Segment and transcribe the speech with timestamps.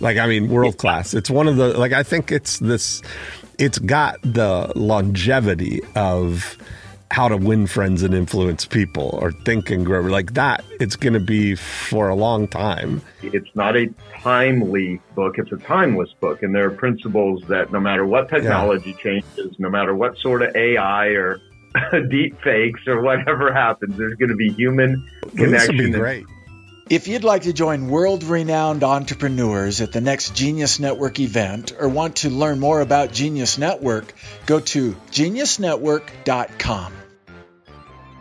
[0.00, 1.14] Like, I mean, world class.
[1.14, 3.02] It's one of the, like, I think it's this,
[3.58, 6.58] it's got the longevity of
[7.10, 10.00] how to win friends and influence people or think and grow.
[10.00, 13.00] Like that, it's going to be for a long time.
[13.22, 13.86] It's not a
[14.20, 16.42] timely book, it's a timeless book.
[16.42, 19.02] And there are principles that no matter what technology yeah.
[19.02, 21.40] changes, no matter what sort of AI or
[22.10, 25.50] deep fakes or whatever happens, there's going to be human connection.
[25.50, 26.26] This would be great.
[26.88, 31.88] If you'd like to join world renowned entrepreneurs at the next Genius Network event or
[31.88, 34.14] want to learn more about Genius Network,
[34.46, 36.92] go to geniusnetwork.com.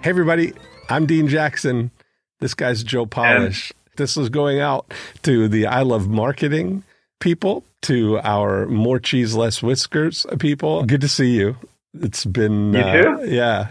[0.01, 0.53] Hey, everybody,
[0.89, 1.91] I'm Dean Jackson.
[2.39, 3.69] This guy's Joe Polish.
[3.69, 6.83] And- this is going out to the I Love Marketing
[7.19, 10.83] people, to our More Cheese, Less Whiskers people.
[10.83, 11.55] Good to see you.
[11.93, 13.67] It's been, you uh, yeah.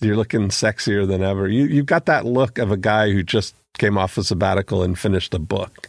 [0.00, 1.48] You're looking sexier than ever.
[1.48, 4.98] You, you've got that look of a guy who just came off a sabbatical and
[4.98, 5.88] finished a book.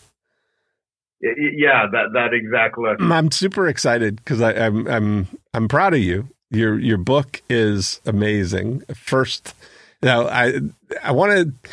[1.20, 3.02] Yeah, that that exact look.
[3.02, 6.28] I'm super excited because I'm I'm I'm proud of you.
[6.52, 8.82] Your your book is amazing.
[8.94, 9.56] First,
[10.04, 10.60] now I
[11.04, 11.70] I want to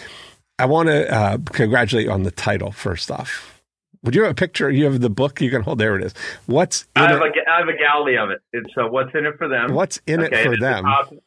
[0.59, 2.73] I want to uh, congratulate you on the title.
[2.73, 3.61] First off,
[4.03, 4.71] would you have a picture?
[4.71, 5.79] You have the book you can hold.
[5.79, 6.15] There it is.
[6.47, 7.37] What's I have, it?
[7.37, 8.41] A, I have a gallery of it.
[8.53, 9.75] It's uh, what's in it for them.
[9.75, 10.87] What's in okay, it for them?
[10.87, 11.23] It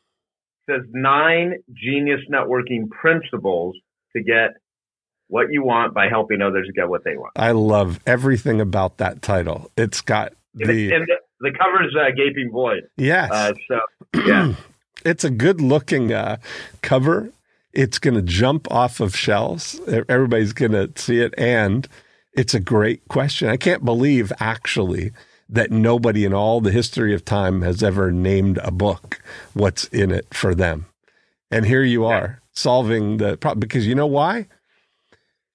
[0.69, 3.75] says nine genius networking principles
[4.15, 4.55] to get
[5.27, 7.33] what you want by helping others get what they want.
[7.35, 9.71] I love everything about that title.
[9.77, 12.83] It's got the and the, the cover's uh, gaping void.
[12.95, 13.31] Yes.
[13.31, 13.79] Uh, so
[14.25, 14.55] yeah,
[15.05, 16.37] it's a good looking uh,
[16.81, 17.31] cover.
[17.73, 19.79] It's going to jump off of shelves.
[19.87, 21.87] Everybody's going to see it, and
[22.33, 23.49] it's a great question.
[23.49, 25.11] I can't believe actually
[25.49, 29.21] that nobody in all the history of time has ever named a book
[29.53, 30.87] what's in it for them.
[31.51, 34.47] And here you are solving the problem because you know why?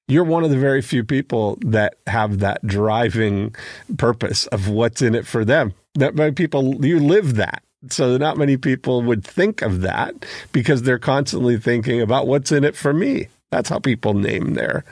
[0.08, 3.54] You're one of the very few people that have that driving
[3.96, 5.74] purpose of what's in it for them.
[5.96, 7.62] Not many people, you live that.
[7.88, 10.14] So not many people would think of that
[10.52, 13.28] because they're constantly thinking about what's in it for me.
[13.50, 14.84] That's how people name their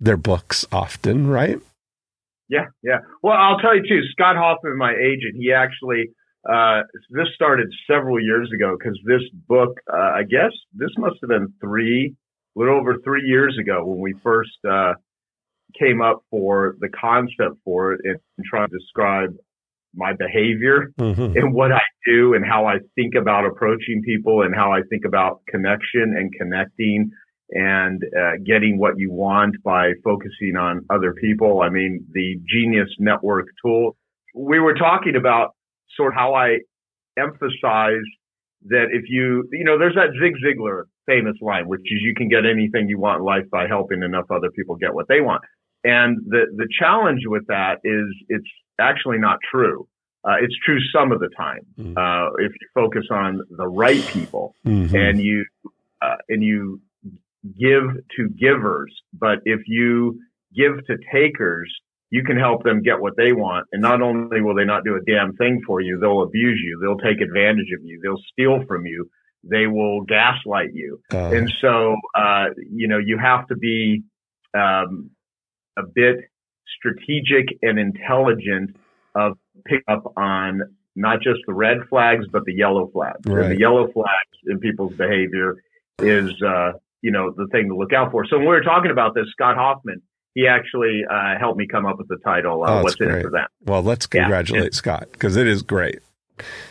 [0.00, 1.58] their books often, right?
[2.48, 2.98] Yeah, yeah.
[3.22, 4.02] Well, I'll tell you too.
[4.12, 6.10] Scott Hoffman, my agent, he actually
[6.48, 11.30] uh, this started several years ago because this book, uh, I guess this must have
[11.30, 12.14] been three
[12.54, 14.94] a little over three years ago when we first uh,
[15.78, 19.34] came up for the concept for it and, trying to describe
[19.94, 21.36] my behavior mm-hmm.
[21.36, 25.04] and what I do and how I think about approaching people and how I think
[25.04, 27.10] about connection and connecting
[27.50, 31.62] and uh, getting what you want by focusing on other people.
[31.62, 33.96] I mean, the Genius Network tool.
[34.34, 35.54] We were talking about
[35.96, 36.58] sort of how I
[37.16, 38.02] emphasize
[38.66, 42.28] that if you, you know, there's that Zig Ziglar famous line, which is you can
[42.28, 45.42] get anything you want in life by helping enough other people get what they want.
[45.84, 48.48] And the, the challenge with that is it's
[48.80, 49.86] actually not true.
[50.24, 51.60] Uh, it's true some of the time.
[51.78, 51.98] Mm-hmm.
[51.98, 54.96] Uh, if you focus on the right people mm-hmm.
[54.96, 55.44] and you,
[56.00, 56.80] uh, and you
[57.44, 57.82] give
[58.16, 60.18] to givers, but if you
[60.56, 61.70] give to takers,
[62.08, 63.66] you can help them get what they want.
[63.72, 66.78] And not only will they not do a damn thing for you, they'll abuse you.
[66.80, 68.00] They'll take advantage of you.
[68.02, 69.10] They'll steal from you
[69.48, 71.00] they will gaslight you.
[71.12, 74.02] Uh, and so, uh, you know, you have to be,
[74.56, 75.10] um,
[75.76, 76.30] a bit
[76.78, 78.76] strategic and intelligent
[79.14, 80.62] of pick up on
[80.96, 83.20] not just the red flags, but the yellow flags.
[83.26, 83.44] Right.
[83.44, 85.56] And the yellow flags in people's behavior
[85.98, 86.72] is, uh,
[87.02, 88.24] you know, the thing to look out for.
[88.26, 90.02] So when we were talking about this, Scott Hoffman,
[90.34, 92.64] he actually uh, helped me come up with the title.
[92.64, 93.10] Uh, oh, What's great.
[93.10, 93.46] in it for them?
[93.64, 94.70] Well, let's congratulate yeah.
[94.76, 96.00] Scott because it is great.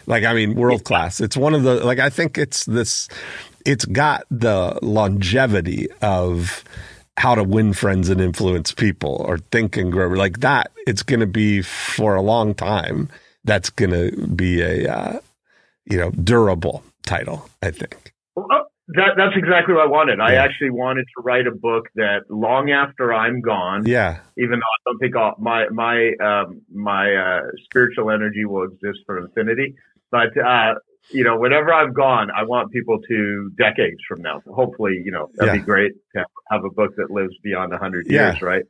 [0.06, 1.20] Like, I mean, world class.
[1.20, 3.08] It's one of the, like, I think it's this,
[3.66, 6.64] it's got the longevity of
[7.18, 10.08] how to win friends and influence people or think and grow.
[10.10, 13.10] Like that, it's going to be for a long time.
[13.44, 15.20] That's going to be a, uh,
[15.86, 18.03] you know, durable title, I think.
[18.90, 20.18] That, that's exactly what I wanted.
[20.18, 20.26] Yeah.
[20.26, 23.86] I actually wanted to write a book that long after I'm gone.
[23.86, 24.20] Yeah.
[24.38, 29.00] Even though I don't think I'll, my my um, my uh, spiritual energy will exist
[29.06, 29.76] for infinity,
[30.12, 30.74] but uh,
[31.12, 34.42] you know, whenever I'm gone, I want people to decades from now.
[34.54, 35.60] Hopefully, you know, that'd yeah.
[35.60, 38.64] be great to have a book that lives beyond a hundred years, right?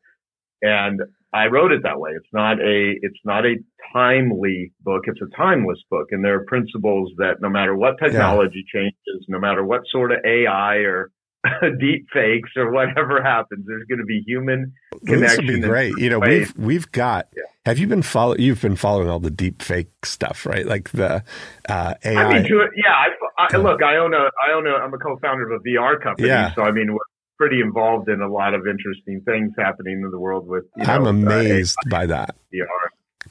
[0.62, 1.02] And
[1.34, 2.12] I wrote it that way.
[2.16, 3.56] It's not a, it's not a
[3.92, 5.04] timely book.
[5.08, 6.08] It's a timeless book.
[6.12, 8.82] And there are principles that no matter what technology yeah.
[8.82, 11.12] changes, no matter what sort of AI or
[11.80, 14.74] deep fakes or whatever happens, there's going to be human
[15.06, 15.22] connection.
[15.22, 15.94] This would be great.
[15.98, 17.44] You know, we've, we've got, yeah.
[17.66, 20.66] have you been follow, you've been following all the deep fake stuff, right?
[20.66, 21.24] Like the,
[21.68, 22.24] uh, AI.
[22.24, 22.92] I mean, to yeah.
[22.92, 26.02] I, I, look, I own a, I own a, I'm a co-founder of a VR
[26.02, 26.28] company.
[26.28, 26.54] Yeah.
[26.54, 26.96] So I mean,
[27.38, 30.66] pretty involved in a lot of interesting things happening in the world with.
[30.78, 32.36] You know, I'm uh, amazed uh, by that.
[32.54, 32.66] VR.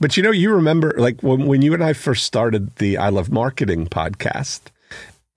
[0.00, 3.08] But you know, you remember like when, when you and I first started the I
[3.10, 4.60] Love Marketing podcast,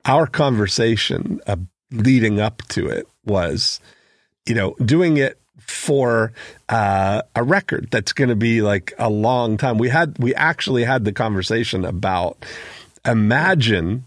[0.05, 1.57] our conversation uh,
[1.91, 3.79] leading up to it was,
[4.45, 6.31] you know, doing it for
[6.69, 9.77] uh, a record that's going to be like a long time.
[9.77, 12.45] We had we actually had the conversation about
[13.05, 14.05] imagine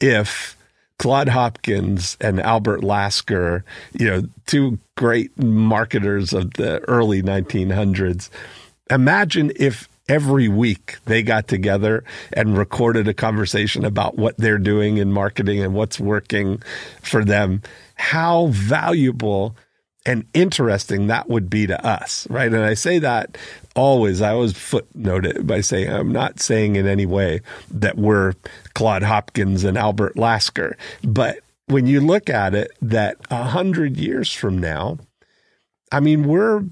[0.00, 0.55] if
[0.98, 8.30] Claude Hopkins and Albert Lasker, you know, two great marketers of the early 1900s.
[8.90, 14.98] Imagine if every week they got together and recorded a conversation about what they're doing
[14.98, 16.62] in marketing and what's working
[17.02, 17.62] for them.
[17.96, 19.56] How valuable
[20.06, 22.52] and interesting that would be to us, right?
[22.52, 23.36] And I say that
[23.74, 28.34] always, I always footnote it by saying, I'm not saying in any way that we're
[28.74, 34.32] Claude Hopkins and Albert Lasker, but when you look at it, that a hundred years
[34.32, 34.98] from now,
[35.90, 36.62] I mean, we're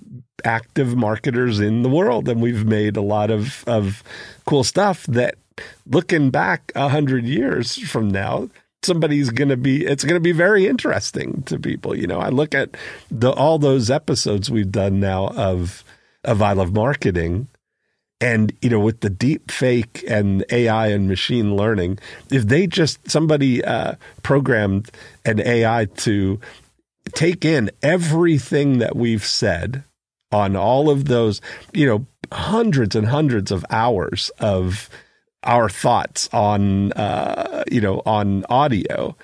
[0.44, 4.04] active marketers in the world and we've made a lot of, of
[4.46, 5.34] cool stuff that
[5.86, 8.48] looking back a hundred years from now,
[8.84, 12.18] somebody's going to be it's going to be very interesting to people you know?
[12.18, 12.76] I look at
[13.10, 15.84] the all those episodes we've done now of
[16.24, 17.48] of i love marketing
[18.20, 21.98] and you know with the deep fake and ai and machine learning
[22.30, 24.90] if they just somebody uh, programmed
[25.24, 26.40] an ai to
[27.12, 29.84] take in everything that we've said
[30.32, 31.40] on all of those
[31.72, 34.88] you know hundreds and hundreds of hours of
[35.44, 39.16] our thoughts on uh, you know on audio.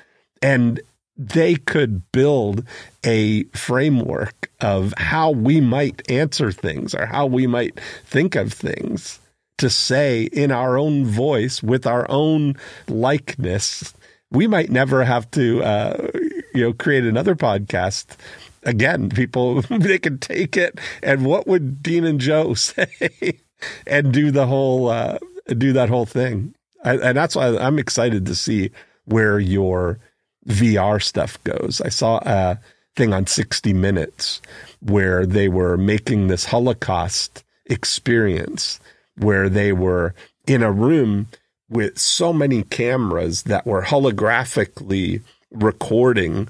[0.42, 0.80] And
[1.16, 2.64] they could build
[3.04, 9.20] a framework of how we might answer things or how we might think of things
[9.58, 12.56] to say in our own voice with our own
[12.88, 13.92] likeness.
[14.30, 16.08] We might never have to uh,
[16.54, 18.16] you know create another podcast.
[18.62, 23.40] Again people they could take it and what would dean and joe say
[23.86, 26.54] and do the whole uh, do that whole thing.
[26.82, 28.70] And that's why I'm excited to see
[29.04, 29.98] where your
[30.46, 31.80] VR stuff goes.
[31.82, 32.58] I saw a
[32.96, 34.40] thing on 60 Minutes
[34.80, 38.80] where they were making this Holocaust experience
[39.16, 40.14] where they were
[40.46, 41.28] in a room
[41.68, 46.48] with so many cameras that were holographically recording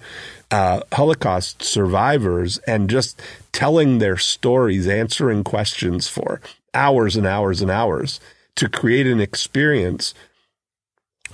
[0.50, 3.20] uh, Holocaust survivors and just
[3.52, 6.40] telling their stories, answering questions for
[6.72, 8.20] hours and hours and hours
[8.56, 10.14] to create an experience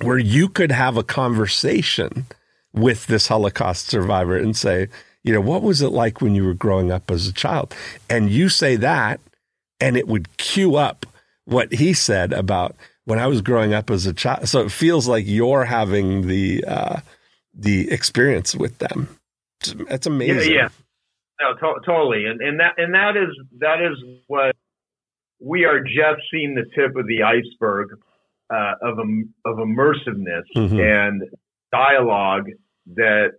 [0.00, 2.26] where you could have a conversation
[2.72, 4.88] with this Holocaust survivor and say,
[5.24, 7.74] you know, what was it like when you were growing up as a child?
[8.08, 9.20] And you say that,
[9.80, 11.06] and it would cue up
[11.46, 12.76] what he said about
[13.06, 14.48] when I was growing up as a child.
[14.48, 17.00] So it feels like you're having the uh,
[17.54, 19.08] the experience with them.
[19.88, 20.52] It's, amazing.
[20.52, 20.68] Yeah, yeah.
[21.40, 23.28] No, to- totally, and and that and that is
[23.58, 23.96] that is
[24.26, 24.54] what
[25.40, 27.88] we are just seeing the tip of the iceberg
[28.52, 28.98] uh, of
[29.44, 30.80] of immersiveness mm-hmm.
[30.80, 31.22] and
[31.72, 32.46] dialogue
[32.94, 33.32] that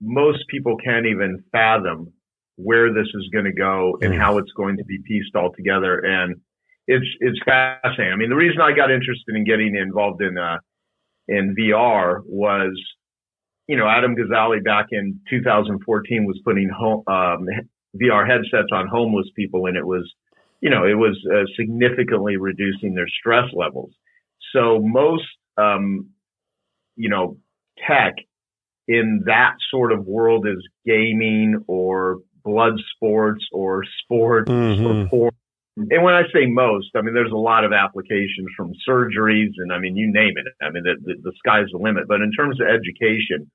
[0.00, 2.12] most people can't even fathom
[2.56, 4.18] where this is going to go and mm.
[4.18, 5.98] how it's going to be pieced all together.
[5.98, 6.36] And
[6.86, 8.12] it's it's fascinating.
[8.12, 10.58] I mean, the reason I got interested in getting involved in uh,
[11.26, 12.78] in VR was,
[13.66, 17.46] you know, Adam Gazzaley back in 2014 was putting home, um,
[18.00, 20.12] VR headsets on homeless people, and it was
[20.64, 23.92] you know, it was uh, significantly reducing their stress levels.
[24.54, 25.26] So most,
[25.58, 26.08] um,
[26.96, 27.36] you know,
[27.86, 28.14] tech
[28.88, 34.86] in that sort of world is gaming or blood sports or sports mm-hmm.
[34.86, 35.32] or porn.
[35.76, 39.70] And when I say most, I mean, there's a lot of applications from surgeries and
[39.70, 40.46] I mean, you name it.
[40.64, 42.08] I mean, the, the, the sky's the limit.
[42.08, 43.50] But in terms of education,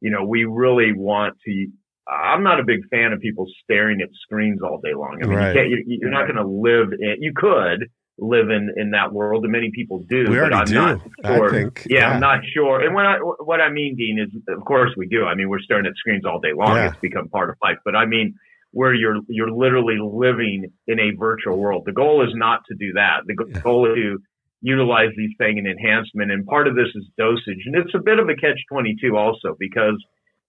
[0.00, 1.66] you know, we really want to
[2.06, 5.20] I'm not a big fan of people staring at screens all day long.
[5.22, 5.56] I mean, right.
[5.86, 9.52] you are not going to live in, you could live in, in that world and
[9.52, 11.50] many people do, we but I'm do, not sure.
[11.50, 12.80] Think, yeah, yeah, I'm not sure.
[12.80, 15.24] And what I, what I mean, Dean, is of course we do.
[15.24, 16.76] I mean, we're staring at screens all day long.
[16.76, 16.88] Yeah.
[16.88, 18.34] It's become part of life, but I mean,
[18.70, 21.84] where you're, you're literally living in a virtual world.
[21.86, 23.20] The goal is not to do that.
[23.26, 24.18] The goal is to
[24.62, 26.32] utilize these things in enhancement.
[26.32, 27.62] And part of this is dosage.
[27.66, 30.02] And it's a bit of a catch 22 also because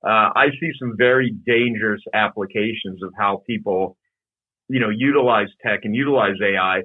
[0.06, 3.98] uh, I see some very dangerous applications of how people,
[4.70, 6.84] you know, utilize tech and utilize AI.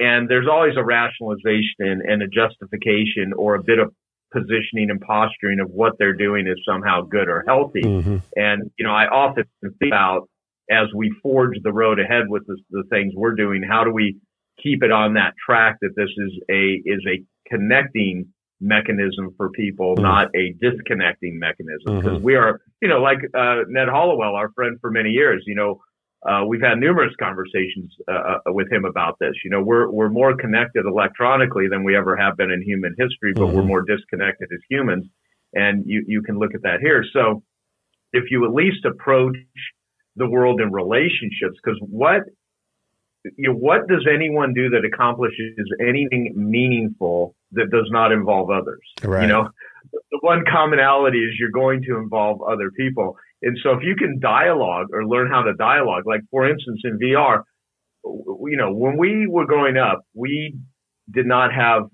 [0.00, 3.94] And there's always a rationalization and a justification or a bit of
[4.32, 7.82] positioning and posturing of what they're doing is somehow good or healthy.
[7.82, 8.16] Mm-hmm.
[8.34, 10.28] And, you know, I often think about
[10.70, 14.16] as we forge the road ahead with the, the things we're doing, how do we
[14.62, 18.28] keep it on that track that this is a, is a connecting
[18.60, 20.02] mechanism for people, mm.
[20.02, 21.96] not a disconnecting mechanism.
[21.96, 22.24] Because mm-hmm.
[22.24, 25.80] we are, you know, like uh, Ned Hallowell, our friend for many years, you know,
[26.28, 29.32] uh, we've had numerous conversations uh, uh, with him about this.
[29.42, 33.32] You know, we're we're more connected electronically than we ever have been in human history,
[33.34, 33.56] but mm-hmm.
[33.56, 35.06] we're more disconnected as humans.
[35.54, 37.04] And you you can look at that here.
[37.12, 37.42] So
[38.12, 39.36] if you at least approach
[40.16, 42.22] the world in relationships, because what
[43.24, 48.80] you know, what does anyone do that accomplishes anything meaningful that does not involve others?
[49.02, 49.22] Right.
[49.22, 49.48] You know,
[49.92, 53.16] the one commonality is you're going to involve other people.
[53.42, 56.98] And so if you can dialogue or learn how to dialogue, like for instance in
[56.98, 57.42] VR,
[58.04, 60.56] you know, when we were growing up, we
[61.10, 61.84] did not have,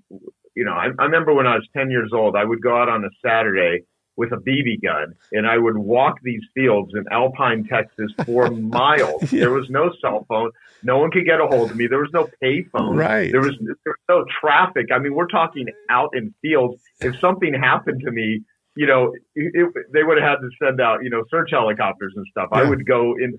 [0.55, 2.89] you know, I, I remember when I was 10 years old, I would go out
[2.89, 3.83] on a Saturday
[4.17, 9.31] with a BB gun and I would walk these fields in Alpine, Texas for miles.
[9.31, 9.41] yeah.
[9.41, 10.51] There was no cell phone.
[10.87, 11.85] No one could get a hold of me.
[11.87, 12.95] There was no payphone.
[12.97, 13.29] Right.
[13.29, 14.87] There was, there was no traffic.
[14.91, 16.81] I mean, we're talking out in fields.
[17.01, 18.41] If something happened to me,
[18.75, 22.25] you know, it, they would have had to send out, you know, search helicopters and
[22.31, 22.49] stuff.
[22.51, 22.59] Yeah.
[22.59, 23.37] I would go in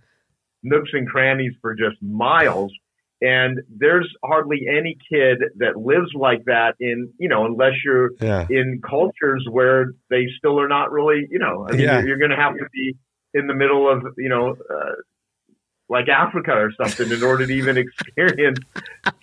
[0.62, 2.72] nooks and crannies for just miles.
[3.20, 8.46] And there's hardly any kid that lives like that in, you know, unless you're yeah.
[8.50, 11.98] in cultures where they still are not really, you know, I mean, yeah.
[11.98, 12.96] you're, you're going to have to be
[13.34, 14.94] in the middle of, you know, uh,
[15.88, 18.58] like Africa or something in order to even experience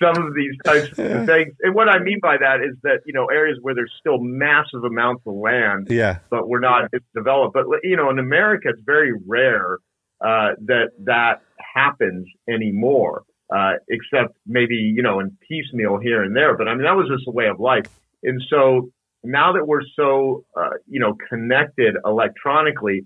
[0.02, 1.54] some of these types of things.
[1.62, 4.84] And what I mean by that is that, you know, areas where there's still massive
[4.84, 6.20] amounts of land, yeah.
[6.30, 7.54] but we're not developed.
[7.54, 9.78] But, you know, in America, it's very rare
[10.22, 11.42] uh, that that
[11.76, 16.58] happens anymore, uh, except maybe, you know, in piecemeal here and there.
[16.58, 17.86] But I mean, that was just a way of life.
[18.24, 18.90] And so
[19.24, 23.04] now that we're so, uh, you know, connected electronically,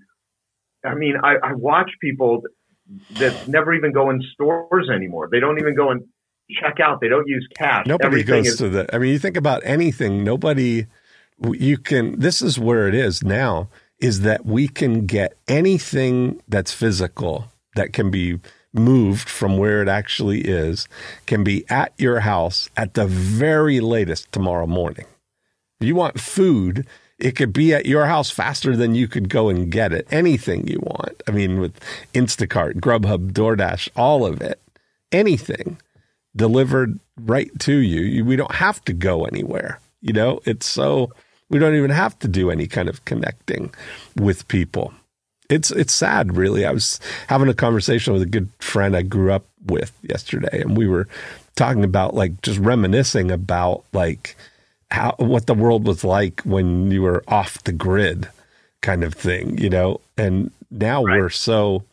[0.85, 2.43] I mean, I, I watch people
[3.11, 5.29] that never even go in stores anymore.
[5.31, 6.03] They don't even go and
[6.49, 7.01] check out.
[7.01, 7.85] They don't use cash.
[7.85, 8.95] Nobody Everything goes is, to the.
[8.95, 10.23] I mean, you think about anything.
[10.23, 10.87] Nobody.
[11.41, 12.19] You can.
[12.19, 13.69] This is where it is now.
[13.99, 18.39] Is that we can get anything that's physical that can be
[18.73, 20.87] moved from where it actually is
[21.25, 25.05] can be at your house at the very latest tomorrow morning.
[25.81, 26.85] If you want food,
[27.19, 30.07] it could be at your house faster than you could go and get it.
[30.09, 31.21] Anything you want.
[31.27, 31.79] I mean, with
[32.13, 34.61] Instacart, Grubhub, DoorDash, all of it,
[35.11, 35.77] anything
[36.35, 38.23] delivered right to you.
[38.23, 39.79] We don't have to go anywhere.
[40.01, 41.11] You know, it's so,
[41.49, 43.73] we don't even have to do any kind of connecting
[44.15, 44.93] with people.
[45.49, 46.65] It's, it's sad, really.
[46.65, 50.77] I was having a conversation with a good friend I grew up with yesterday, and
[50.77, 51.07] we were
[51.55, 54.37] talking about like just reminiscing about like,
[54.91, 58.27] how what the world was like when you were off the grid
[58.81, 60.01] kind of thing, you know.
[60.17, 61.19] And now right.
[61.19, 61.83] we're so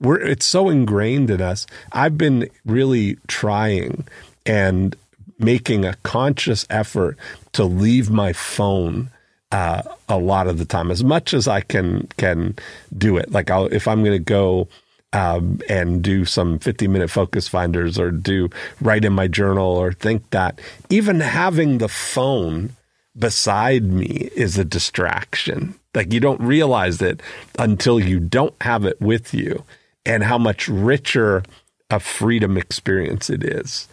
[0.00, 1.66] we're it's so ingrained in us.
[1.92, 4.06] I've been really trying
[4.46, 4.96] and
[5.38, 7.18] making a conscious effort
[7.52, 9.10] to leave my phone
[9.50, 12.56] uh, a lot of the time, as much as I can can
[12.96, 13.30] do it.
[13.30, 14.68] Like I'll, if I'm going to go
[15.14, 19.92] um, and do some 50 minute focus finders or do write in my journal or
[19.92, 22.70] think that even having the phone
[23.16, 25.74] beside me is a distraction.
[25.94, 27.22] Like you don't realize it
[27.58, 29.64] until you don't have it with you
[30.04, 31.44] and how much richer
[31.90, 33.88] a freedom experience it is.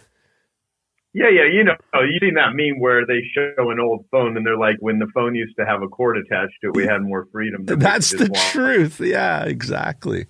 [1.14, 4.46] Yeah, yeah, you know, you seen that meme where they show an old phone and
[4.46, 7.02] they're like, when the phone used to have a cord attached to it, we had
[7.02, 7.66] more freedom.
[7.66, 8.98] That's the truth.
[8.98, 10.26] Yeah, exactly.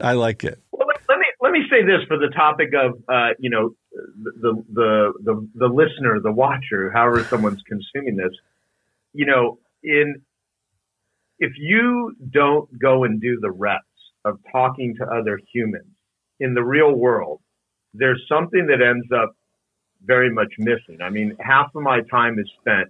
[0.00, 0.60] I like it.
[0.72, 4.62] Well, let me let me say this for the topic of uh, you know the,
[4.72, 8.32] the the the listener, the watcher, however someone's consuming this.
[9.12, 10.22] You know, in
[11.38, 13.84] if you don't go and do the reps
[14.24, 15.86] of talking to other humans
[16.38, 17.40] in the real world,
[17.94, 19.34] there's something that ends up
[20.04, 20.98] very much missing.
[21.02, 22.88] I mean, half of my time is spent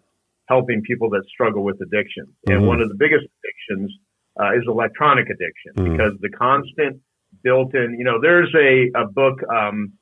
[0.48, 2.52] helping people that struggle with addiction, mm-hmm.
[2.52, 3.92] and one of the biggest addictions
[4.40, 5.92] uh, is electronic addiction mm.
[5.92, 7.00] because the constant
[7.42, 9.92] built in, you know, there's a, a book, um,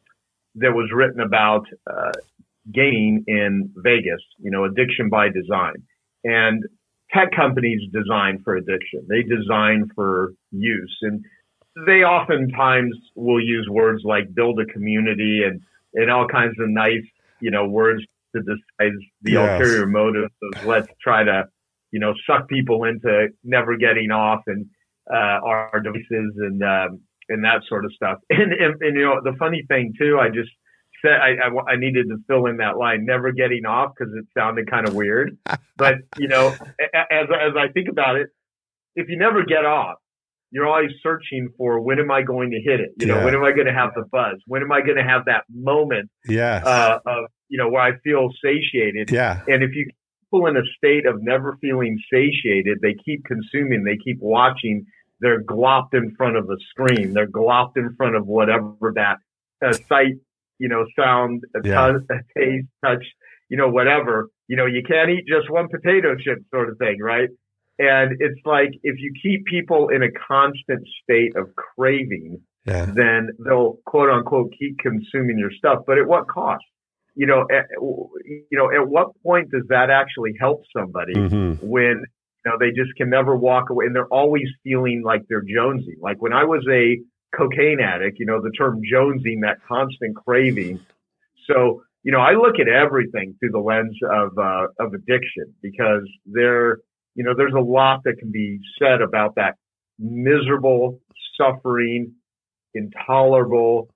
[0.55, 2.13] that was written about, uh,
[2.73, 5.75] gaming in Vegas, you know, addiction by design
[6.25, 6.65] and
[7.13, 9.07] tech companies design for addiction.
[9.09, 11.25] They design for use and
[11.87, 15.61] they oftentimes will use words like build a community and,
[15.95, 17.05] and all kinds of nice,
[17.41, 18.03] you know, words
[18.35, 19.61] to disguise the yes.
[19.61, 21.49] ulterior motives of let's try to
[21.91, 24.67] you know, suck people into never getting off and
[25.13, 28.19] uh, our devices and um, and that sort of stuff.
[28.31, 30.51] And, and, and you know, the funny thing too, I just
[31.03, 34.27] said I, I, I needed to fill in that line, never getting off, because it
[34.37, 35.37] sounded kind of weird.
[35.77, 38.29] but you know, as as I think about it,
[38.95, 39.97] if you never get off,
[40.51, 42.91] you're always searching for when am I going to hit it?
[42.99, 44.37] You know, when am I going to have the buzz?
[44.47, 46.11] When am I going to have that moment?
[46.27, 46.63] Yeah.
[46.65, 49.11] Uh, of you know where I feel satiated.
[49.11, 49.43] Yeah.
[49.47, 49.91] And if you
[50.31, 52.79] people in a state of never feeling satiated.
[52.83, 53.85] They keep consuming.
[53.85, 54.87] They keep watching.
[55.21, 57.13] They're glopped in front of a screen.
[57.13, 59.17] They're glopped in front of whatever that
[59.65, 60.15] uh, sight,
[60.59, 61.99] you know, sound, yeah.
[62.09, 63.05] t- taste, touch,
[63.49, 64.29] you know, whatever.
[64.47, 67.29] You know, you can't eat just one potato chip sort of thing, right?
[67.79, 72.87] And it's like if you keep people in a constant state of craving, yeah.
[72.87, 75.81] then they'll quote unquote keep consuming your stuff.
[75.87, 76.65] But at what cost?
[77.19, 81.67] You know, at, you know, at what point does that actually help somebody mm-hmm.
[81.67, 85.43] when you know they just can never walk away and they're always feeling like they're
[85.43, 86.01] jonesing?
[86.01, 86.99] Like when I was a
[87.37, 90.79] cocaine addict, you know, the term jonesing, that constant craving.
[91.51, 96.09] So, you know, I look at everything through the lens of uh, of addiction because
[96.25, 96.79] there,
[97.17, 99.57] you know, there's a lot that can be said about that
[99.99, 101.01] miserable,
[101.37, 102.13] suffering,
[102.75, 103.89] intolerable,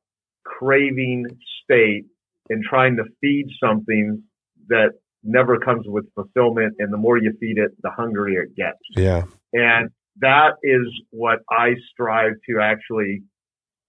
[0.45, 1.27] craving
[1.63, 2.07] state
[2.53, 4.23] and trying to feed something
[4.69, 4.91] that
[5.25, 6.75] never comes with fulfillment.
[6.79, 8.79] And the more you feed it, the hungrier it gets.
[8.97, 9.25] Yeah.
[9.53, 9.91] And
[10.21, 13.23] that is what I strive to actually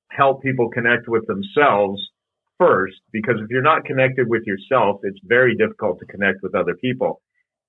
[0.10, 2.01] help people connect with themselves
[2.60, 6.75] first, because if you're not connected with yourself, it's very difficult to connect with other
[6.75, 7.22] people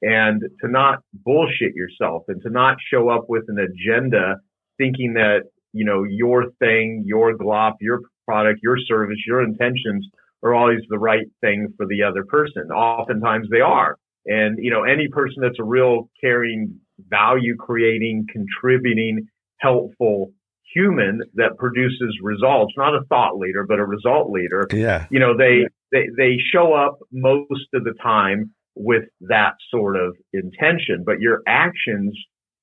[0.02, 4.36] and to not bullshit yourself and to not show up with an agenda
[4.76, 10.06] thinking that, you know, your thing, your glop, your product, your service, your intentions
[10.44, 12.70] are always the right thing for the other person.
[12.70, 13.96] Oftentimes they are.
[14.26, 19.26] And, you know, any person that's a real caring, value creating, contributing,
[19.58, 20.32] helpful
[20.74, 24.66] human that produces results, not a thought leader, but a result leader.
[24.72, 25.06] Yeah.
[25.10, 30.16] You know, they, they, they show up most of the time with that sort of
[30.32, 32.18] intention, but your actions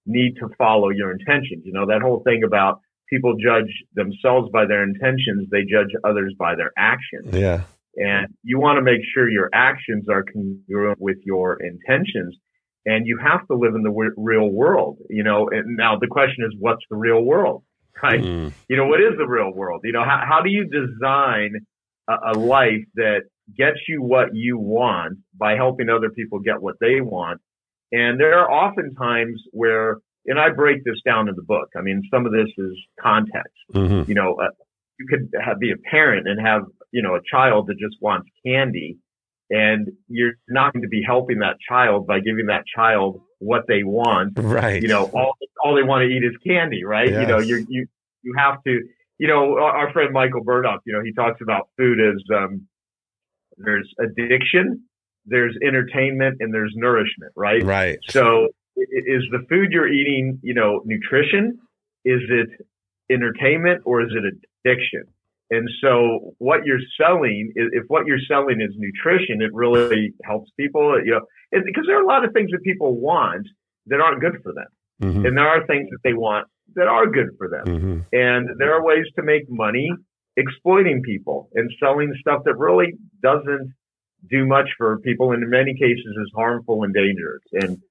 [0.06, 1.64] need to follow your intentions.
[1.64, 2.82] You know, that whole thing about
[3.12, 7.34] people judge themselves by their intentions, they judge others by their actions.
[7.34, 7.64] Yeah.
[7.98, 12.38] And you want to make sure your actions are congruent with your intentions.
[12.86, 15.50] And you have to live in the w- real world, you know.
[15.52, 17.64] And now the question is, what's the real world,
[18.02, 18.22] right?
[18.22, 18.54] Mm.
[18.70, 19.82] You know, what is the real world?
[19.84, 21.52] You know, how, how do you design
[22.10, 23.24] a, a life that
[23.56, 27.42] gets you what you want by helping other people get what they want?
[27.92, 31.70] And there are often times where and I break this down in the book.
[31.78, 33.54] I mean, some of this is context.
[33.74, 34.10] Mm-hmm.
[34.10, 34.48] You know, uh,
[35.00, 38.30] you could have, be a parent and have, you know, a child that just wants
[38.46, 38.98] candy
[39.50, 43.84] and you're not going to be helping that child by giving that child what they
[43.84, 44.34] want.
[44.38, 44.82] Right.
[44.82, 47.10] You know, all, all they want to eat is candy, right?
[47.10, 47.22] Yes.
[47.22, 47.88] You know, you, you,
[48.22, 48.80] you have to,
[49.18, 52.68] you know, our friend Michael Burdock, you know, he talks about food as, um,
[53.58, 54.84] there's addiction,
[55.26, 57.64] there's entertainment and there's nourishment, right?
[57.64, 58.00] Right.
[58.08, 58.48] So
[58.90, 61.60] is the food you're eating, you know, nutrition?
[62.06, 62.50] Is it
[63.12, 64.24] entertainment or is it
[64.66, 65.04] addiction?
[65.52, 70.98] And so what you're selling, if what you're selling is nutrition, it really helps people,
[71.04, 73.48] you know, because there are a lot of things that people want
[73.88, 74.68] that aren't good for them.
[75.02, 75.26] Mm-hmm.
[75.26, 77.66] And there are things that they want that are good for them.
[77.66, 78.00] Mm-hmm.
[78.14, 79.92] And there are ways to make money
[80.38, 83.74] exploiting people and selling stuff that really doesn't
[84.30, 87.42] do much for people and in many cases is harmful and dangerous.
[87.54, 87.82] And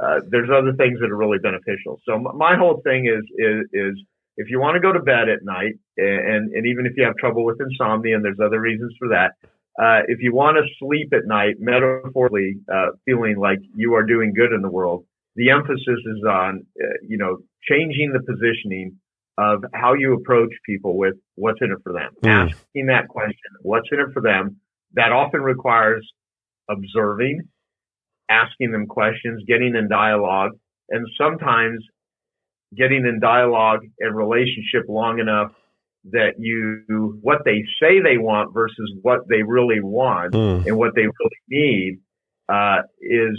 [0.00, 2.00] uh, there's other things that are really beneficial.
[2.06, 3.94] So my whole thing is, is, is
[4.36, 7.16] if you want to go to bed at night and, and even if you have
[7.16, 9.32] trouble with insomnia and there's other reasons for that,
[9.80, 14.32] uh, if you want to sleep at night, metaphorically, uh, feeling like you are doing
[14.34, 15.04] good in the world,
[15.36, 18.96] the emphasis is on, uh, you know, changing the positioning
[19.38, 22.10] of how you approach people with what's in it for them.
[22.24, 22.50] Mm.
[22.50, 24.56] Asking that question, what's in it for them?
[24.94, 26.04] That often requires
[26.68, 27.42] observing,
[28.30, 30.52] asking them questions, getting in dialogue,
[30.90, 31.84] and sometimes
[32.76, 35.52] getting in dialogue and relationship long enough
[36.10, 40.66] that you what they say they want versus what they really want mm.
[40.66, 41.98] and what they really need
[42.48, 43.38] uh, is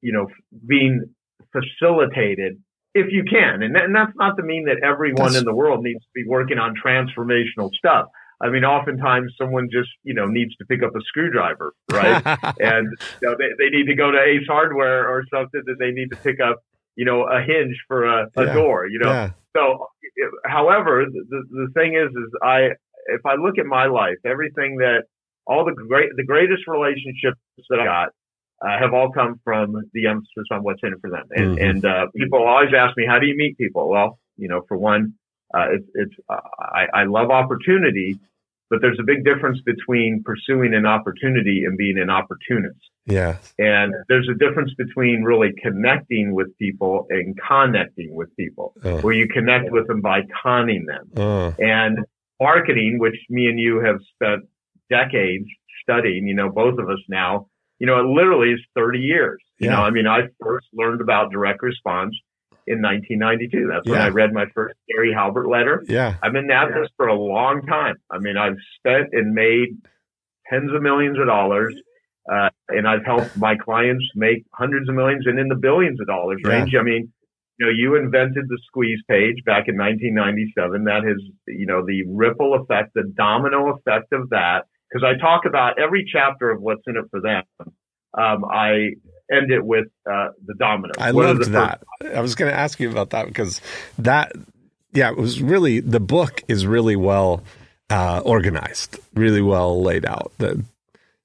[0.00, 0.26] you know
[0.66, 1.04] being
[1.52, 2.60] facilitated
[2.94, 5.36] if you can and, and that's not to mean that everyone that's...
[5.36, 8.06] in the world needs to be working on transformational stuff
[8.44, 12.22] I mean, oftentimes someone just, you know, needs to pick up a screwdriver, right?
[12.60, 12.88] and
[13.22, 16.10] you know, they, they need to go to Ace Hardware or something that they need
[16.10, 16.62] to pick up,
[16.94, 18.52] you know, a hinge for a, a yeah.
[18.52, 19.10] door, you know?
[19.10, 19.30] Yeah.
[19.56, 19.86] So,
[20.44, 22.72] however, the, the thing is, is I,
[23.06, 25.04] if I look at my life, everything that
[25.46, 28.08] all the great, the greatest relationships that I got,
[28.60, 31.24] uh, have all come from the emphasis on what's in it for them.
[31.30, 31.64] And, mm-hmm.
[31.64, 33.88] and, uh, people always ask me, how do you meet people?
[33.88, 35.14] Well, you know, for one,
[35.54, 38.18] uh, it's, it's uh, I, I love opportunity,
[38.74, 42.80] but there's a big difference between pursuing an opportunity and being an opportunist.
[43.06, 43.36] Yeah.
[43.56, 48.98] And there's a difference between really connecting with people and connecting with people, oh.
[48.98, 51.08] where you connect with them by conning them.
[51.16, 51.54] Oh.
[51.64, 51.98] And
[52.40, 54.42] marketing, which me and you have spent
[54.90, 55.46] decades
[55.80, 57.46] studying, you know, both of us now,
[57.78, 59.40] you know, it literally is 30 years.
[59.60, 59.76] You Yeah.
[59.76, 62.16] know, I mean, I first learned about direct response
[62.66, 63.68] in 1992.
[63.70, 65.84] That's when I read my first Gary Halbert letter.
[65.88, 66.16] Yeah.
[66.22, 67.96] I've been at this for a long time.
[68.10, 69.76] I mean, I've spent and made
[70.50, 71.74] tens of millions of dollars,
[72.32, 76.06] uh, and I've helped my clients make hundreds of millions and in the billions of
[76.06, 76.50] dollars Yeah.
[76.50, 76.74] range.
[76.78, 77.12] I mean,
[77.58, 80.84] you know, you invented the squeeze page back in 1997.
[80.84, 84.64] That has, you know, the ripple effect, the domino effect of that.
[84.90, 87.42] Because I talk about every chapter of what's in it for them.
[88.16, 88.94] Um, I
[89.30, 90.92] end it with uh, the domino.
[90.98, 91.82] I What loved that.
[92.14, 93.60] I was going to ask you about that because
[93.98, 94.32] that,
[94.92, 97.42] yeah, it was really the book is really well
[97.90, 100.32] uh, organized, really well laid out.
[100.38, 100.64] The,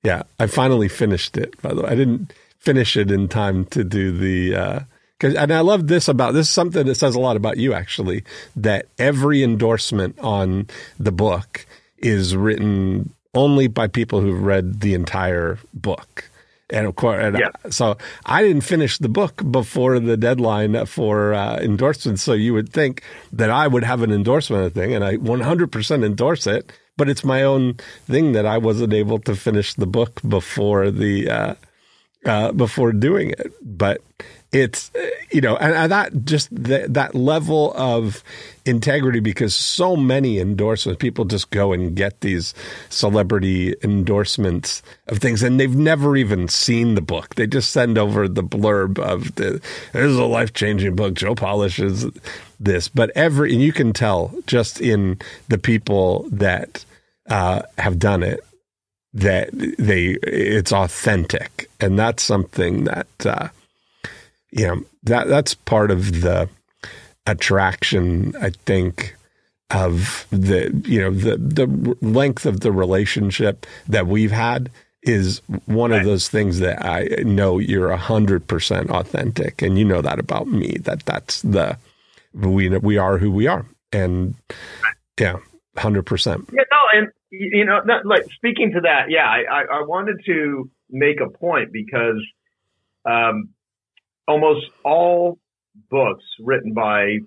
[0.03, 1.62] yeah, I finally finished it.
[1.62, 4.55] By the way, I didn't finish it in time to do the.
[4.55, 4.79] Uh,
[5.19, 7.73] Cause, and I love this about this is something that says a lot about you
[7.73, 8.23] actually
[8.55, 11.65] that every endorsement on the book
[11.97, 16.28] is written only by people who've read the entire book.
[16.71, 17.49] And of course, and Yeah.
[17.69, 22.21] so I didn't finish the book before the deadline for uh, endorsements.
[22.21, 23.01] So you would think
[23.34, 26.71] that I would have an endorsement thing, and I 100% endorse it.
[26.95, 27.75] But it's my own
[28.08, 31.53] thing that I wasn't able to finish the book before the uh,
[32.25, 33.51] uh, before doing it.
[33.63, 34.01] But
[34.51, 38.23] it's uh, you know, and, and that just that level of
[38.65, 42.55] integrity because so many endorsements, people just go and get these
[42.89, 47.35] celebrity endorsements of things, and they've never even seen the book.
[47.35, 49.62] They just send over the blurb of the
[49.93, 51.13] this is a life changing book.
[51.13, 52.07] Joe polishes
[52.59, 56.85] this, but every and you can tell just in the people that
[57.29, 58.39] uh, have done it
[59.13, 63.49] that they it's authentic and that's something that uh
[64.51, 66.49] you know that that's part of the
[67.25, 69.15] attraction i think
[69.71, 74.69] of the you know the the length of the relationship that we've had
[75.03, 79.85] is one of those things that I know you're a hundred percent authentic, and you
[79.85, 80.77] know that about me.
[80.81, 81.77] That that's the
[82.33, 84.35] we we are who we are, and
[85.19, 85.38] yeah,
[85.77, 86.49] hundred percent.
[86.51, 90.21] Yeah, no, and you know, that, like speaking to that, yeah, I, I, I wanted
[90.25, 92.25] to make a point because
[93.05, 93.49] um,
[94.29, 95.39] almost all
[95.89, 97.17] books written by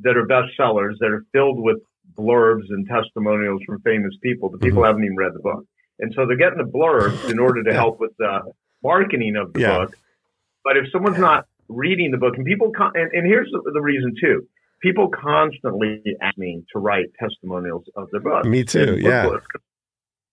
[0.00, 1.78] that are bestsellers that are filled with
[2.16, 4.86] blurbs and testimonials from famous people, the people mm-hmm.
[4.86, 5.64] haven't even read the book,
[6.00, 8.40] and so they're getting the blurbs in order to help with the
[8.82, 9.78] marketing of the Yeah.
[9.78, 9.96] book.
[10.64, 13.80] But if someone's not reading the book, and people, con- and, and here's the, the
[13.80, 14.46] reason too.
[14.80, 18.44] People constantly ask me to write testimonials of their book.
[18.44, 19.28] Me too, yeah.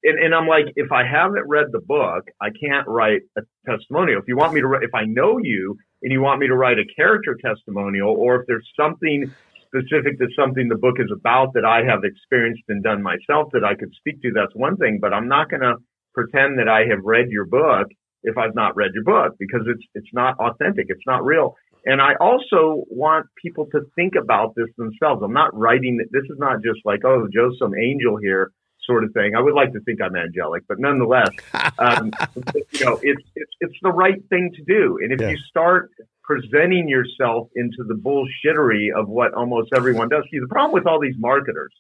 [0.04, 4.20] And, and I'm like, if I haven't read the book, I can't write a testimonial.
[4.22, 6.56] If you want me to, write, if I know you and you want me to
[6.56, 9.34] write a character testimonial, or if there's something
[9.66, 13.64] specific to something the book is about that I have experienced and done myself that
[13.64, 15.00] I could speak to, that's one thing.
[15.02, 15.78] But I'm not going to
[16.14, 17.88] pretend that I have read your book
[18.22, 21.56] if I've not read your book because it's it's not authentic, it's not real.
[21.88, 25.24] And I also want people to think about this themselves.
[25.26, 26.10] I'm not writing that.
[26.12, 28.52] this is not just like, oh, Joe's some angel here
[28.86, 29.36] sort of thing.
[29.36, 31.30] I would like to think I'm angelic, but nonetheless,
[31.80, 35.00] um, you know, it's, it's it's the right thing to do.
[35.02, 35.30] And if Yeah.
[35.30, 35.92] you start
[36.24, 41.00] presenting yourself into the bullshittery of what almost everyone does, see the problem with all
[41.00, 41.72] these marketers.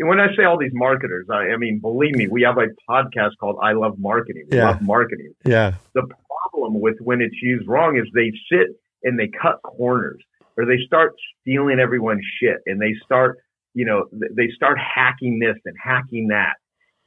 [0.00, 2.66] And when I say all these marketers, I, I mean, believe me, we have a
[2.90, 4.44] podcast called I Love Marketing.
[4.50, 4.70] We Yeah.
[4.70, 8.68] love marketing Yeah, the problem with when it's used wrong is they sit
[9.04, 10.20] and they cut corners
[10.56, 13.38] or they start stealing everyone's shit and they start,
[13.74, 16.54] you know, th- they start hacking this and hacking that.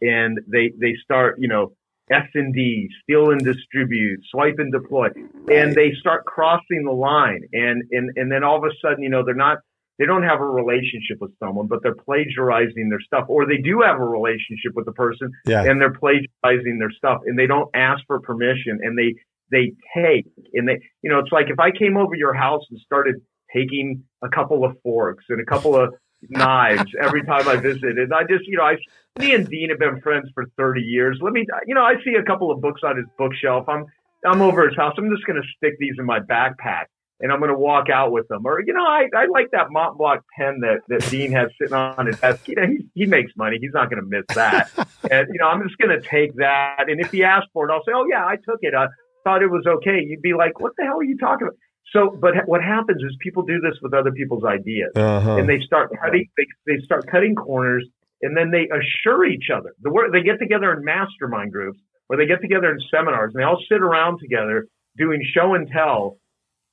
[0.02, 1.74] And they, they start, you know,
[2.12, 5.08] S and D, steal and distribute, swipe and deploy,
[5.50, 7.42] and they start crossing the line.
[7.52, 9.58] And, and, and then all of a sudden, you know, they're not,
[9.98, 13.82] they don't have a relationship with someone, but they're plagiarizing their stuff, or they do
[13.82, 17.22] have a relationship with the person, yeah, and they're plagiarizing their stuff.
[17.26, 19.16] And they don't ask for permission and they
[19.52, 20.26] they take.
[20.54, 23.16] And they you know it's like if I came over your house and started
[23.56, 25.94] taking a couple of forks and a couple of
[26.30, 27.98] knives every time I visit.
[27.98, 28.78] and I just you know I
[29.20, 32.16] me and Dean have been friends for 30 years let me you know I see
[32.16, 33.86] a couple of books on his bookshelf I'm
[34.26, 36.86] I'm over his house I'm just going to stick these in my backpack
[37.22, 38.46] and I'm going to walk out with them.
[38.46, 41.74] Or, you know, I, I like that Mont Blanc pen that, that Dean has sitting
[41.74, 42.48] on his desk.
[42.48, 43.58] You know, he, he makes money.
[43.60, 44.70] He's not going to miss that.
[45.12, 46.86] and, you know, I'm just going to take that.
[46.88, 48.74] And if he asks for it, I'll say, oh, yeah, I took it.
[48.74, 48.88] I
[49.24, 50.04] thought it was okay.
[50.06, 51.58] You'd be like, what the hell are you talking about?
[51.92, 55.38] So, but what happens is people do this with other people's ideas uh-huh.
[55.38, 57.88] and they start cutting, they, they start cutting corners
[58.22, 59.74] and then they assure each other.
[59.82, 63.42] The word, they get together in mastermind groups or they get together in seminars and
[63.42, 64.68] they all sit around together
[64.98, 66.18] doing show and tell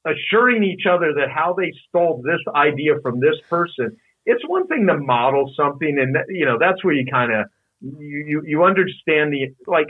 [0.04, 3.96] assuring each other that how they stole this idea from this person.
[4.26, 7.46] It's one thing to model something, and that, you know that's where you kind of
[7.80, 9.88] you, you you understand the like.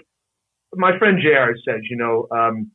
[0.75, 2.71] my friend JR says, you know, um,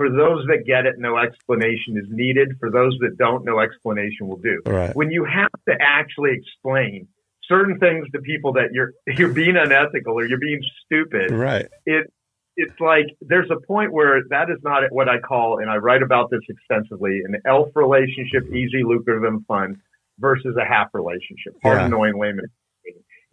[0.00, 2.56] for those that get it, no explanation is needed.
[2.58, 4.62] For those that don't, no explanation will do.
[4.64, 4.96] Right.
[4.96, 7.06] When you have to actually explain
[7.46, 11.66] certain things to people that you're you're being unethical or you're being stupid, right.
[11.84, 12.10] it
[12.56, 16.02] it's like there's a point where that is not what I call, and I write
[16.02, 19.82] about this extensively, an elf relationship, easy, lucrative, and fun,
[20.18, 21.86] versus a half relationship, hard, Yeah.
[21.86, 22.40] annoying, lame.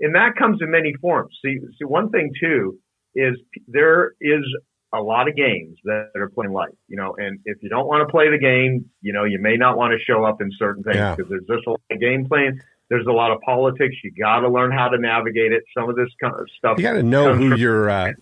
[0.01, 1.33] And that comes in many forms.
[1.41, 2.77] See, see, one thing too
[3.15, 3.37] is
[3.69, 4.43] there is
[4.93, 8.07] a lot of games that are playing life, you know, and if you don't want
[8.07, 10.83] to play the game, you know, you may not want to show up in certain
[10.83, 11.15] things Yeah.
[11.15, 12.59] because there's just a lot of game playing.
[12.89, 13.95] There's a lot of politics.
[14.01, 15.63] You got to learn how to navigate it.
[15.77, 16.77] Some of this kind of stuff.
[16.77, 17.89] You got to know who from- you're.
[17.89, 18.13] Uh,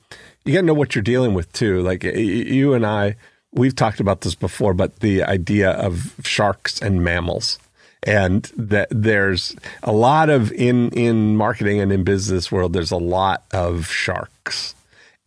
[0.44, 1.82] you got to know what you're dealing with too.
[1.82, 3.16] Like you and I,
[3.52, 7.60] we've talked about this before, but the idea of sharks and mammals,
[8.02, 12.74] and that there's a lot of in in marketing and in business world.
[12.74, 14.74] There's a lot of sharks,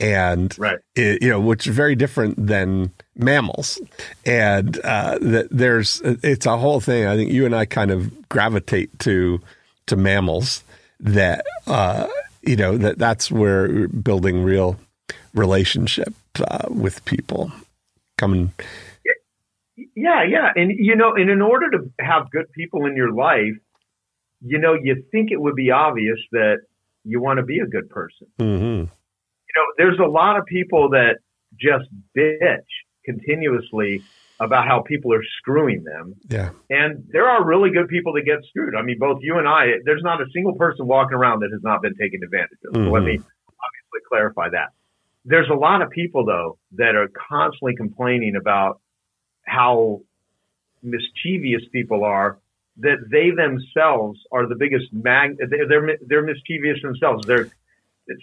[0.00, 0.78] and Right.
[0.94, 3.80] it, you know, which is very different than mammals,
[4.24, 7.06] and uh, that there's it's a whole thing.
[7.06, 9.40] I think you and I kind of gravitate to
[9.86, 10.62] to mammals
[11.00, 12.06] that uh,
[12.42, 14.78] you know that that's where we're building real
[15.34, 16.14] relationship
[16.46, 17.50] uh, with people
[18.16, 18.52] coming.
[19.94, 20.50] Yeah, yeah.
[20.56, 23.54] And, you know, and in order to have good people in your life,
[24.40, 26.58] you know, you think it would be obvious that
[27.04, 28.26] you want to be a good person.
[28.38, 28.84] hmm
[29.48, 31.18] You know, there's a lot of people that
[31.58, 32.60] just bitch
[33.04, 34.02] continuously
[34.40, 36.14] about how people are screwing them.
[36.28, 38.74] Yeah, And there are really good people that get screwed.
[38.76, 41.62] I mean, both you and I, there's not a single person walking around that has
[41.62, 42.76] not been taken advantage of.
[42.76, 43.22] So let me mm-hmm.
[43.22, 44.68] obviously clarify that.
[45.24, 48.80] There's a lot of people though that are constantly complaining about
[49.44, 50.02] how
[50.82, 52.38] mischievous people are
[52.78, 57.26] that they themselves are the biggest mag, they're, they're, they're mischievous themselves.
[57.26, 57.48] They're,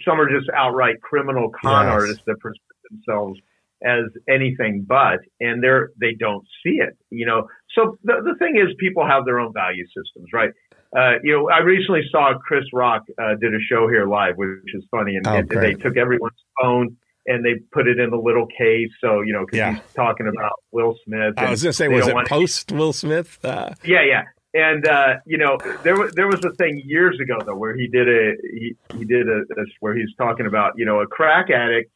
[0.04, 1.92] some are just outright criminal con Yes.
[1.92, 3.38] artists that present themselves
[3.84, 7.46] as anything but, and they're, they don't see it, you know.
[7.74, 10.50] So the, the thing is people have their own value systems, right?
[10.96, 14.48] Uh, you know, I recently saw Chris Rock, uh, did a show here live, which
[14.74, 15.16] is funny.
[15.16, 16.96] And, Oh, and they took everyone's phone
[17.26, 18.88] and they put it in a little case.
[19.00, 19.72] So, you know, Yeah.
[19.72, 21.34] he's talking about Will Smith.
[21.36, 23.38] I was going to say, was it post Will Smith?
[23.44, 24.22] Uh, yeah, yeah.
[24.56, 27.88] And uh, you know, there was there was a thing years ago though where he
[27.88, 31.50] did a he, he did a this where he's talking about you know a crack
[31.50, 31.90] addict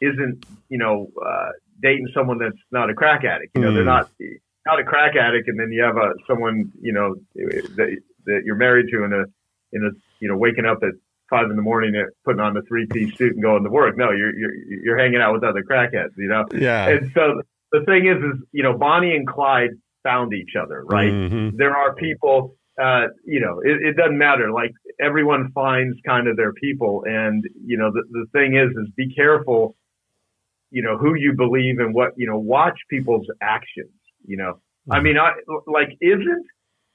[0.00, 1.48] isn't you know uh,
[1.82, 3.54] dating someone that's not a crack addict.
[3.54, 3.86] You know, they're Mm.
[3.86, 4.10] not
[4.66, 8.56] not a crack addict, and then you have a someone you know that that you're
[8.56, 9.24] married to in a
[9.72, 10.92] in a you know waking up at
[11.28, 13.96] five in the morning and putting on the three piece suit and going to work.
[13.96, 16.16] No, you're you're you're hanging out with other crackheads.
[16.16, 19.70] You know, yeah, and so the thing is, is you know Bonnie and Clyde
[20.06, 21.12] found each other, right?
[21.12, 21.56] Mhm.
[21.56, 24.52] there are people, uh, you know, it, it doesn't matter.
[24.52, 27.04] Like everyone finds kind of their people.
[27.06, 29.76] And, you know, the, the thing is, is be careful,
[30.70, 35.00] you know, who you believe and what, you know, watch people's actions, you know, I
[35.00, 35.32] mean, I
[35.66, 36.46] like, isn't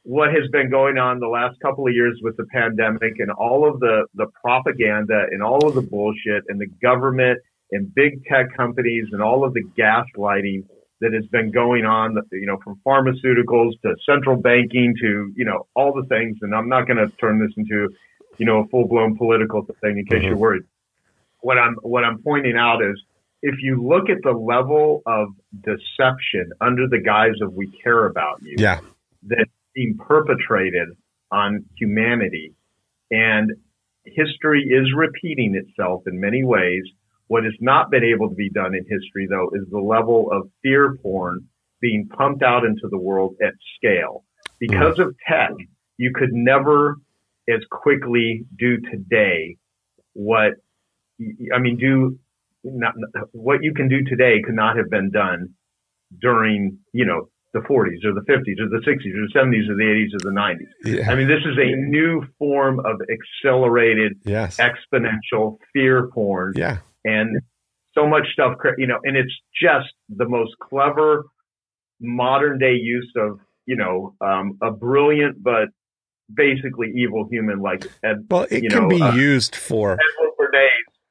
[0.03, 3.69] what has been going on the last couple of years with the pandemic and all
[3.69, 7.37] of the, the propaganda and all of the bullshit and the government
[7.71, 10.63] and big tech companies and all of the gaslighting
[11.01, 15.67] that has been going on, you know, from pharmaceuticals to central banking to, you know,
[15.75, 16.37] all the things.
[16.41, 17.89] And I'm not going to turn this into,
[18.37, 20.27] you know, a full blown political thing in case Mhm.
[20.27, 20.63] you're worried.
[21.41, 23.03] What I'm, what I'm pointing out is
[23.41, 25.29] if you look at the level of
[25.61, 28.79] deception under the guise of we care about you, yeah,
[29.23, 30.89] that's being perpetrated
[31.31, 32.53] on humanity.
[33.09, 33.51] And
[34.05, 36.83] history is repeating itself in many ways.
[37.31, 40.49] What has not been able to be done in history, though, is the level of
[40.61, 41.47] fear porn
[41.79, 44.25] being pumped out into the world at scale.
[44.59, 45.51] Because of tech,
[45.95, 46.97] you could never
[47.47, 49.55] as quickly do today
[50.11, 50.55] what,
[51.55, 52.19] I mean, do
[52.65, 52.95] not,
[53.31, 55.51] what you can do today could not have been done
[56.19, 59.75] during, you know, the 40s or the 50s or the 60s or the 70s or
[59.75, 60.67] the 80s or the 90s.
[60.83, 66.79] yeah, I mean, this is a new form of accelerated, yes, exponential fear porn yeah,
[67.03, 67.41] and
[67.93, 71.25] so much stuff, you know, and it's just the most clever
[71.99, 75.69] modern day use of, you know, um, a brilliant but
[76.33, 79.97] basically evil human like Ed, Well, it you can know, be uh, used for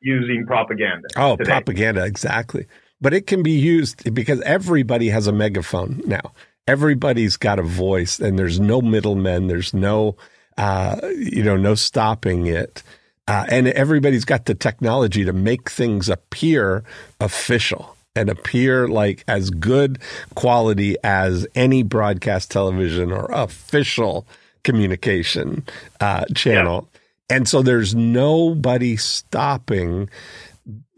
[0.00, 1.08] using propaganda.
[1.16, 1.50] oh today.
[1.50, 2.66] propaganda exactly,
[3.00, 6.32] but it can be used because everybody has a megaphone now.
[6.66, 9.48] Everybody's got a voice, and there's no middlemen.
[9.48, 10.16] There's no,
[10.56, 12.82] uh, you know, no stopping it.
[13.30, 16.82] Uh, and everybody's got the technology to make things appear
[17.20, 20.00] official and appear like as good
[20.34, 24.26] quality as any broadcast television or official
[24.64, 25.64] communication
[26.00, 26.88] uh, channel.
[27.28, 30.10] And so there's nobody stopping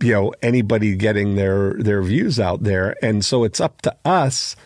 [0.03, 4.57] you know anybody getting their their views out there and so it's up to us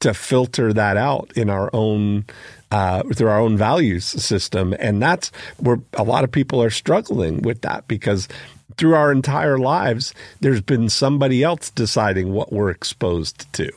[0.00, 2.24] to filter that out in our own
[2.70, 4.74] uh, through our own values system.
[4.78, 8.28] And that's where a lot of people are struggling with that because
[8.76, 13.70] through our entire lives there's been somebody else deciding what we're exposed to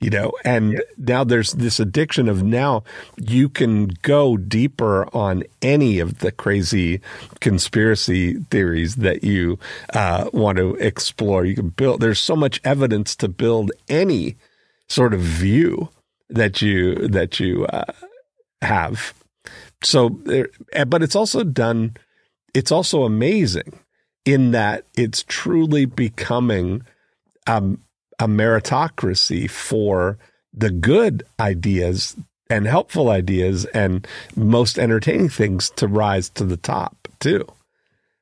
[0.00, 0.32] you know?
[0.44, 0.78] And yeah.
[0.96, 2.82] now there's this addiction of now
[3.18, 7.00] you can go deeper on any of the crazy
[7.40, 9.58] conspiracy theories that you
[9.92, 11.44] uh, want to explore.
[11.44, 14.36] You can build there's so much evidence to build any
[14.88, 15.90] sort of view
[16.30, 17.92] that you that you uh,
[18.62, 19.14] have
[19.82, 21.94] so eh, but it's also done
[22.54, 23.78] it's also amazing
[24.24, 26.82] in that it's truly becoming
[27.46, 27.82] um,
[28.18, 30.18] a meritocracy for
[30.52, 32.16] the good ideas
[32.50, 37.46] and helpful ideas and most entertaining things to rise to the top too.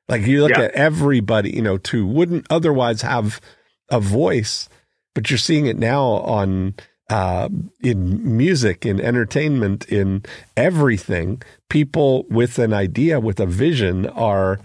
[0.07, 0.63] Like you look yeah.
[0.63, 3.41] at everybody, you know, who wouldn't otherwise have
[3.89, 4.69] a voice,
[5.13, 6.75] but you're seeing it now on
[7.09, 7.49] uh,
[7.81, 10.23] in music, in entertainment, in
[10.55, 11.41] everything.
[11.69, 14.59] People with an idea, with a vision, are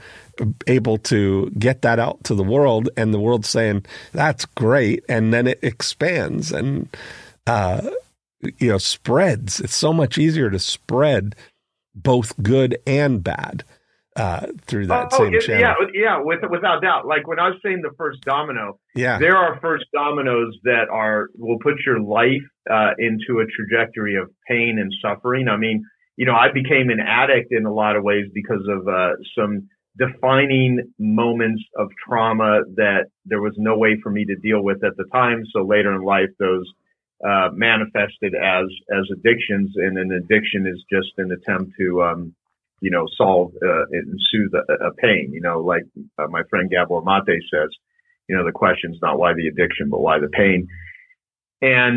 [0.66, 5.32] able to get that out to the world and the world's saying that's great and
[5.32, 6.88] then it expands and
[7.46, 7.88] uh,
[8.58, 11.34] you know spreads it's so much easier to spread
[11.94, 13.64] both good and bad
[14.16, 15.60] uh, through that oh, same channel.
[15.60, 17.06] Yeah, yeah, with, without doubt.
[17.06, 21.28] Like when I was saying the first domino, yeah, there are first dominoes that are
[21.36, 25.48] will put your life uh, into a trajectory of pain and suffering.
[25.48, 25.84] I mean,
[26.16, 29.68] you know, I became an addict in a lot of ways because of uh, some
[29.98, 34.96] defining moments of trauma that there was no way for me to deal with at
[34.96, 35.44] the time.
[35.52, 36.66] So later in life, those
[37.24, 42.34] uh, manifested as as addictions, and an addiction is just an attempt to, um,
[42.84, 45.30] you know, solve uh, and soothe a, a pain.
[45.32, 45.84] You know, like
[46.18, 47.70] uh, my friend Gabor Mate says,
[48.28, 50.68] you know, the question is not why the addiction, but why the pain.
[51.62, 51.96] And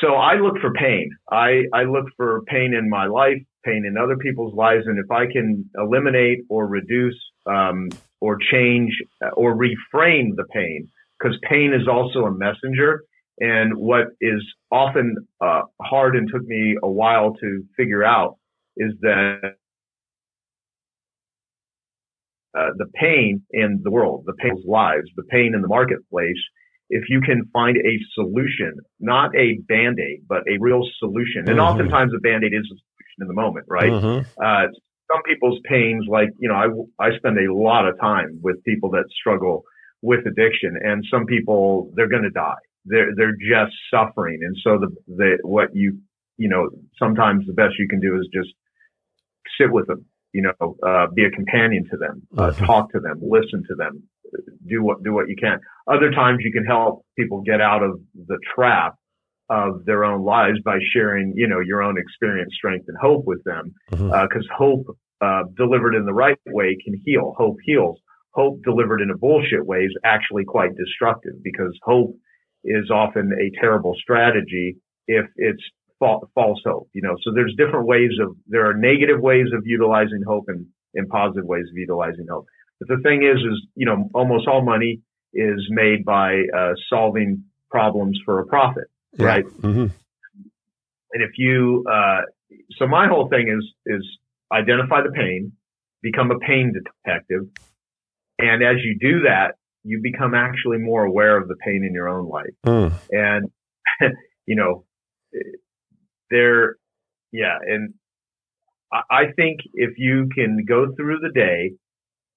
[0.00, 1.10] so I look for pain.
[1.30, 4.84] I, I look for pain in my life, pain in other people's lives.
[4.86, 7.90] And if I can eliminate or reduce, um,
[8.22, 13.04] or change uh, or reframe the pain, because pain is also a messenger.
[13.38, 18.38] And what is often uh, hard and took me a while to figure out
[18.78, 19.56] is that
[22.56, 26.42] uh, the pain in the world, the pain in lives, the pain in the marketplace
[26.88, 31.48] if you can find a solution, not a band-aid, but a real solution.
[31.48, 31.60] And mm-hmm.
[31.60, 33.90] oftentimes a band-aid is a solution in the moment, right?
[33.90, 34.28] Mm-hmm.
[34.40, 34.68] Uh,
[35.10, 36.54] some people's pains, like, you know,
[37.00, 39.64] I, I spend a lot of time with people that struggle
[40.02, 42.54] with addiction and some people, they're going to die.
[42.84, 44.40] They're, they're just suffering.
[44.42, 45.98] And so the, the, what you,
[46.36, 48.50] you know, sometimes the best you can do is just
[49.58, 50.04] sit with them,
[50.36, 52.66] you know, uh, be a companion to them, uh, mm-hmm.
[52.66, 54.02] talk to them, listen to them,
[54.68, 55.58] do what do what you can.
[55.90, 58.96] Other times you can help people get out of the trap
[59.48, 63.42] of their own lives by sharing, you know, your own experience, strength, and hope with
[63.44, 63.72] them.
[63.90, 64.36] Because mm-hmm.
[64.36, 64.86] uh, hope
[65.22, 67.34] uh, delivered in the right way can heal.
[67.38, 67.98] Hope heals.
[68.32, 72.14] Hope delivered in a bullshit way is actually quite destructive because hope
[72.62, 75.62] is often a terrible strategy if it's
[75.98, 76.88] fa- false hope.
[76.92, 80.66] You know, so there's different ways of there are negative ways of utilizing hope and,
[80.94, 82.46] and positive ways of utilizing hope.
[82.78, 85.00] But the thing is, is, you know, almost all money
[85.32, 88.84] is made by uh, solving problems for a profit,
[89.18, 89.26] yeah.
[89.26, 89.44] right?
[89.44, 89.86] Mm-hmm.
[91.12, 92.22] And if you, uh,
[92.78, 94.06] so my whole thing is, is
[94.52, 95.52] identify the pain,
[96.02, 97.48] become a pain detective.
[98.38, 99.54] And as you do that,
[99.84, 102.54] you become actually more aware of the pain in your own life.
[102.66, 102.92] Mm.
[103.10, 103.50] And,
[104.46, 104.84] you know,
[106.30, 106.76] there,
[107.32, 107.58] yeah.
[107.60, 107.94] And
[108.92, 111.72] I think if you can go through the day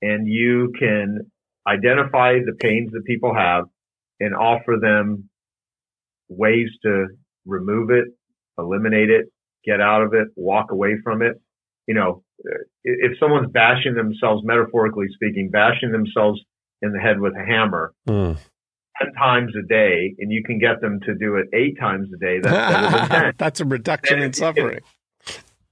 [0.01, 1.31] and you can
[1.67, 3.65] identify the pains that people have
[4.19, 5.29] and offer them
[6.27, 7.07] ways to
[7.45, 8.05] remove it,
[8.57, 9.25] eliminate it,
[9.63, 11.41] get out of it, walk away from it.
[11.87, 12.23] You know,
[12.83, 16.41] if someone's bashing themselves, metaphorically speaking, bashing themselves
[16.81, 18.37] in the head with a hammer mm.
[19.01, 22.17] 10 times a day, and you can get them to do it eight times a
[22.17, 24.79] day, that's That's a reduction in suffering.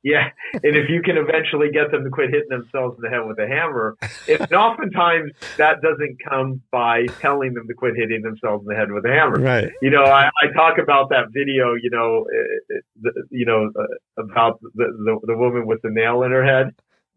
[0.03, 3.28] Yeah, and if you can eventually get them to quit hitting themselves in the head
[3.28, 8.21] with a hammer, if, and oftentimes that doesn't come by telling them to quit hitting
[8.21, 9.38] themselves in the head with a hammer.
[9.38, 9.69] Right.
[9.82, 11.73] You know, I, I talk about that video.
[11.73, 16.32] You know, uh, you know uh, about the, the, the woman with the nail in
[16.32, 16.73] her head.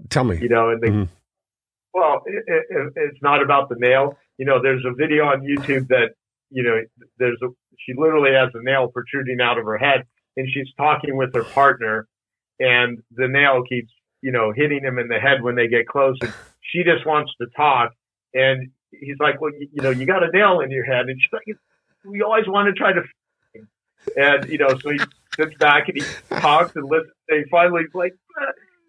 [0.09, 0.39] Tell me.
[0.41, 1.05] You know, and the, mm-hmm.
[1.95, 4.17] well, it, it, it's not about the nail.
[4.41, 6.17] You know, there's a video on YouTube that
[6.51, 6.81] you know,
[7.19, 10.05] there's a she literally has a nail protruding out of her head,
[10.37, 12.09] and she's talking with her partner
[12.61, 16.17] and the nail keeps, you know, hitting him in the head when they get close.
[16.21, 17.93] And she just wants to talk.
[18.35, 21.19] And he's like, well, you, you know, you got a nail in your head, and
[21.21, 21.57] she's like,
[22.05, 23.03] we always want to try to,
[24.17, 25.01] and you know, so he
[25.37, 26.05] sits back and he
[26.39, 27.13] talks and listens.
[27.29, 28.15] And he finally like,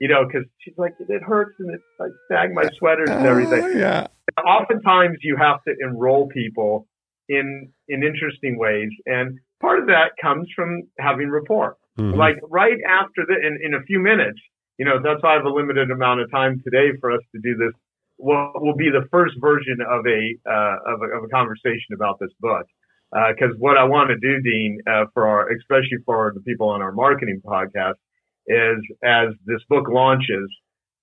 [0.02, 3.64] you know, because she's like, it hurts and it like sag my sweaters and everything.
[3.64, 4.08] Oh, yeah.
[4.44, 6.88] Oftentimes, you have to enroll people
[7.30, 11.78] in in interesting ways, and part of that comes from having rapport.
[12.00, 12.16] Mhm.
[12.16, 14.40] Like right after the, in, in a few minutes,
[14.80, 17.42] you know, that's why I have a limited amount of time today for us to
[17.44, 17.74] do this.
[18.18, 22.18] What will be the first version of a uh, of a, of a conversation about
[22.20, 22.66] this book.
[23.12, 26.82] Because what I want to do, Dean, uh, for our especially for the people on
[26.82, 28.00] our marketing podcast,
[28.48, 30.50] is as this book launches,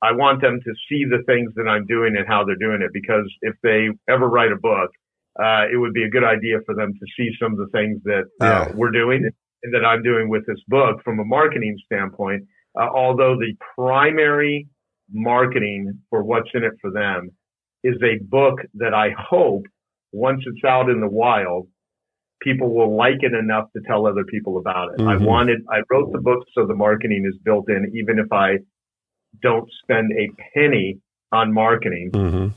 [0.03, 2.91] I want them to see the things that I'm doing and how they're doing it.
[2.93, 4.91] Because if they ever write a book,
[5.41, 8.01] uh, it would be a good idea for them to see some of the things
[8.05, 8.73] that uh, Yeah.
[8.75, 9.29] we're doing
[9.63, 12.45] and that I'm doing with this book from a marketing standpoint.
[12.79, 14.69] Uh, although the primary
[15.11, 17.31] marketing for what's in it for them
[17.83, 19.65] is a book that I hope
[20.13, 21.69] once it's out in the wild,
[22.41, 25.01] people will like it enough to tell other people about it.
[25.01, 25.27] I Mhm.
[25.27, 28.59] wanted, I wrote the book so the marketing is built in, even if I
[29.43, 30.99] don't spend a penny
[31.33, 32.55] on marketing Mhm.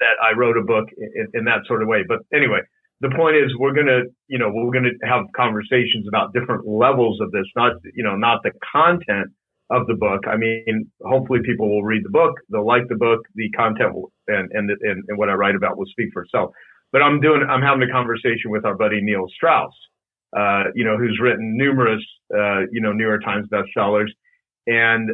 [0.00, 2.02] that I wrote a book in, in that sort of way.
[2.06, 2.60] But anyway,
[3.00, 6.66] the point is we're going to, you know, we're going to have conversations about different
[6.66, 9.30] levels of this, not, you know, not the content
[9.70, 10.26] of the book.
[10.26, 12.34] I mean, hopefully people will read the book.
[12.50, 13.20] They'll like the book.
[13.34, 16.50] The content will, and, and, and, and what I write about will speak for itself.
[16.94, 19.74] But I'm doing, I'm having a conversation with our buddy Neil Strauss,
[20.34, 24.10] uh, you know, who's written numerous, uh, you know, New York Times bestsellers.
[24.68, 25.10] And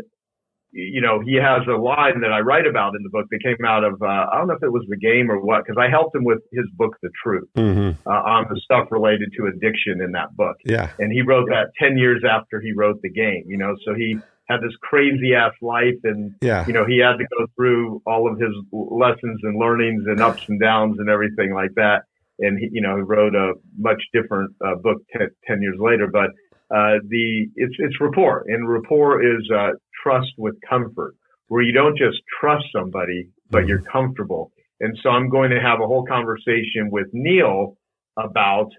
[0.73, 3.65] you know, he has a line that I write about in the book that came
[3.67, 5.91] out of, uh, I don't know if it was the game or what, because I
[5.91, 7.97] helped him with his book, The Truth, Mhm.
[8.07, 10.57] uh, on the stuff related to addiction in that book.
[10.65, 10.91] Yeah.
[11.01, 14.19] And he wrote that 10 years after he wrote the game, you know, so he
[14.51, 16.67] had this crazy ass life and, Yeah.
[16.67, 20.43] you know, he had to go through all of his lessons and learnings and ups
[20.49, 22.03] and downs and everything like that.
[22.41, 26.09] And he, you know, he wrote a much different uh, book ten, 10 years later,
[26.13, 26.31] but,
[26.75, 29.71] uh, the, it's, it's rapport and rapport is, uh,
[30.03, 31.15] trust with comfort
[31.49, 33.69] where you don't just trust somebody, but Mhm.
[33.69, 34.51] you're comfortable.
[34.81, 37.77] And so I'm going to have a whole conversation with Neil
[38.17, 38.71] about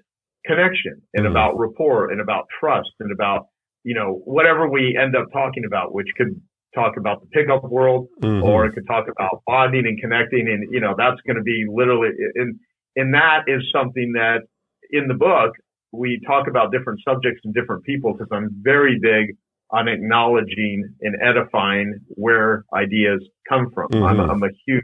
[0.46, 1.32] connection and Mhm.
[1.32, 3.46] about rapport and about trust and about,
[3.84, 6.40] you know, whatever we end up talking about, which could
[6.76, 8.44] talk about the pickup world Mhm.
[8.44, 10.48] or it could talk about bonding and connecting.
[10.48, 12.60] And, you know, that's going to be literally, and,
[12.96, 14.44] and that is something that
[14.92, 15.54] in the book,
[15.92, 19.36] we talk about different subjects and different people because I'm very big
[19.72, 23.88] on acknowledging and edifying where ideas come from.
[23.94, 24.30] I'm, Mhm.
[24.30, 24.84] I'm a huge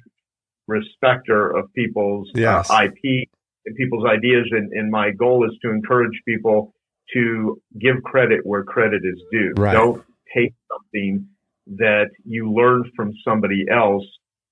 [0.68, 2.70] respecter of people's Yes.
[2.70, 3.30] uh, IP
[3.66, 4.48] and people's ideas.
[4.52, 6.74] And, and my goal is to encourage people
[7.14, 9.54] to give credit where credit is due.
[9.58, 9.74] Right.
[9.74, 10.04] Don't
[10.36, 11.28] take something
[11.78, 14.06] that you learned from somebody else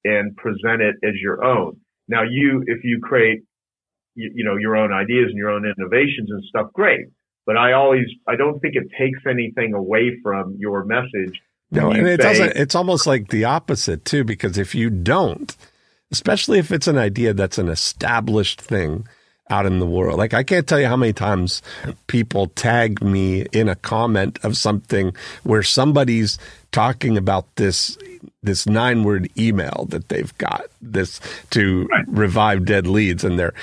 [0.03, 1.78] and present it as your own.
[2.08, 3.41] Now you, if you create,
[4.16, 7.08] you, you know, your own ideas and your own innovations and stuff, great.
[7.45, 11.41] But I always, I don't think it takes anything away from your message.
[11.72, 12.56] No, when and it say- doesn't.
[12.56, 15.56] It's almost like the opposite too, because if you don't,
[16.12, 19.08] especially if it's an idea that's an established thing
[19.50, 21.62] out in the world, like I can't tell you how many times
[22.08, 26.39] people tag me in a comment of something where somebody's
[26.72, 27.98] talking about this
[28.43, 31.20] this nine word email that they've got this
[31.50, 33.54] to revive dead leads and they're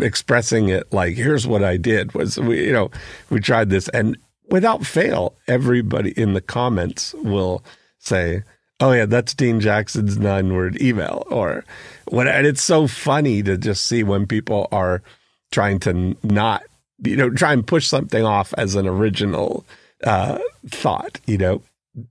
[0.00, 2.90] expressing it like here's what I did was we you know
[3.28, 3.88] we tried this.
[3.88, 4.16] And
[4.48, 7.64] without fail everybody in the comments will
[7.98, 8.42] say
[8.80, 11.64] oh yeah that's Dean Jackson's nine word email or
[12.08, 15.02] what and it's so funny to just see when people are
[15.50, 16.62] trying to not
[17.02, 19.64] you know try and push something off as an original
[20.04, 20.38] uh
[20.68, 21.62] thought you know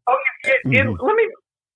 [0.08, 0.18] Oh,
[0.66, 0.98] and, Mhm.
[1.02, 1.30] let me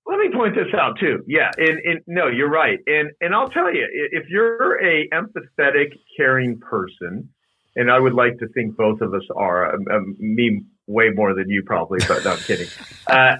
[0.05, 1.23] let me point this out too.
[1.25, 2.77] Yeah, and, and no, you're right.
[2.85, 7.29] And and I'll tell you, if you're a empathetic, caring person,
[7.77, 11.33] and I would like to think both of us are, um, um, me way more
[11.33, 12.67] than you probably, but no, I'm kidding.
[13.07, 13.37] Uh,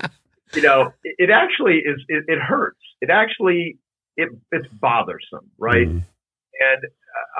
[0.55, 2.01] you know, it, it actually is.
[2.07, 2.79] It, it hurts.
[3.01, 3.77] It actually
[4.15, 5.87] it it's bothersome, right?
[5.87, 6.03] Mhm.
[6.71, 6.83] And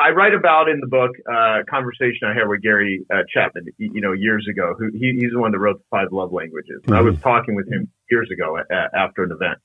[0.02, 3.66] I write about in the book uh, a conversation I had with Gary uh, Chapman,
[3.78, 4.76] you know, years ago.
[4.78, 6.82] Who he, he's the one that wrote the Five Love Languages.
[6.88, 9.60] And I was talking with him years ago a, a- after an event,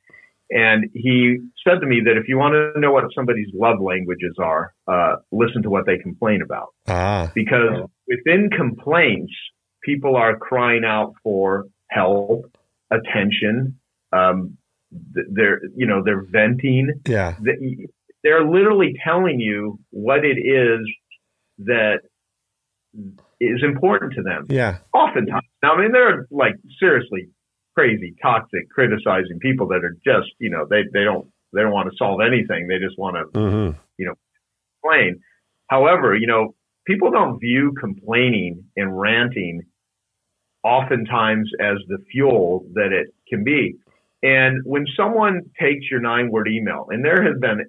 [0.50, 4.34] and he said to me that if you want to know what somebody's love languages
[4.38, 9.32] are, uh, listen to what they complain about, ah because within complaints,
[9.82, 12.50] people are crying out for help,
[12.90, 13.78] attention.
[14.12, 14.56] Um,
[14.90, 17.34] they're you know they're venting yeah
[18.28, 20.80] they're literally telling you what it is
[21.60, 22.00] that
[23.40, 24.44] is important to them.
[24.50, 27.30] yeah Oftentimes, now I mean, they're like seriously
[27.74, 31.90] crazy, toxic, criticizing people that are just, you know, they they don't they don't want
[31.90, 32.68] to solve anything.
[32.68, 34.14] They just want to hmm you know,
[34.82, 35.20] complain.
[35.68, 36.54] However, you know,
[36.86, 39.62] people don't view complaining and ranting
[40.62, 43.76] oftentimes as the fuel that it can be.
[44.22, 47.64] And when someone takes your nine word email, and there has been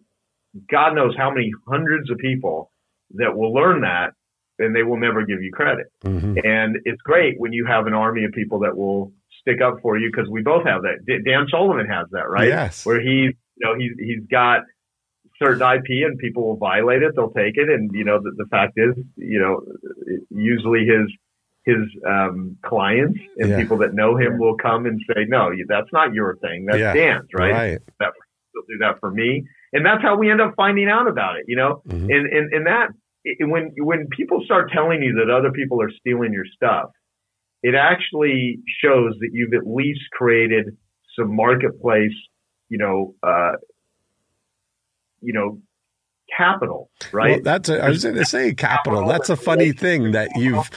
[0.69, 2.71] God knows how many hundreds of people
[3.11, 4.13] that will learn that
[4.57, 5.87] and they will never give you credit.
[6.03, 6.37] Mm-hmm.
[6.43, 9.97] And it's great when you have an army of people that will stick up for
[9.97, 11.05] you because we both have that.
[11.25, 12.47] Dan Sullivan has that, right?
[12.47, 12.85] Yes.
[12.85, 14.61] Where he, you know, he's, he's got
[15.41, 17.13] certain IP and people will violate it.
[17.15, 17.69] They'll take it.
[17.69, 19.61] And, you know, the, the fact is, you know,
[20.29, 21.09] usually his,
[21.65, 23.57] his um, clients and yeah.
[23.57, 26.65] people that know him will come and say, "No, that's not your thing.
[26.65, 26.93] That's yeah.
[26.93, 27.51] Dan's, right?
[27.51, 27.79] right.
[27.99, 28.13] That,
[28.53, 31.45] he'll do that for me." And that's how we end up finding out about it,
[31.47, 31.81] you know.
[31.87, 32.09] Mm-hmm.
[32.09, 32.89] And, and and that
[33.41, 36.89] when when people start telling you that other people are stealing your stuff,
[37.61, 40.77] it actually shows that you've at least created
[41.17, 42.13] some marketplace,
[42.69, 43.53] you know, uh,
[45.21, 45.59] you know,
[46.35, 47.31] capital, right?
[47.31, 49.07] Well, that's a, I was going to say capital.
[49.07, 50.69] That's a funny thing that you've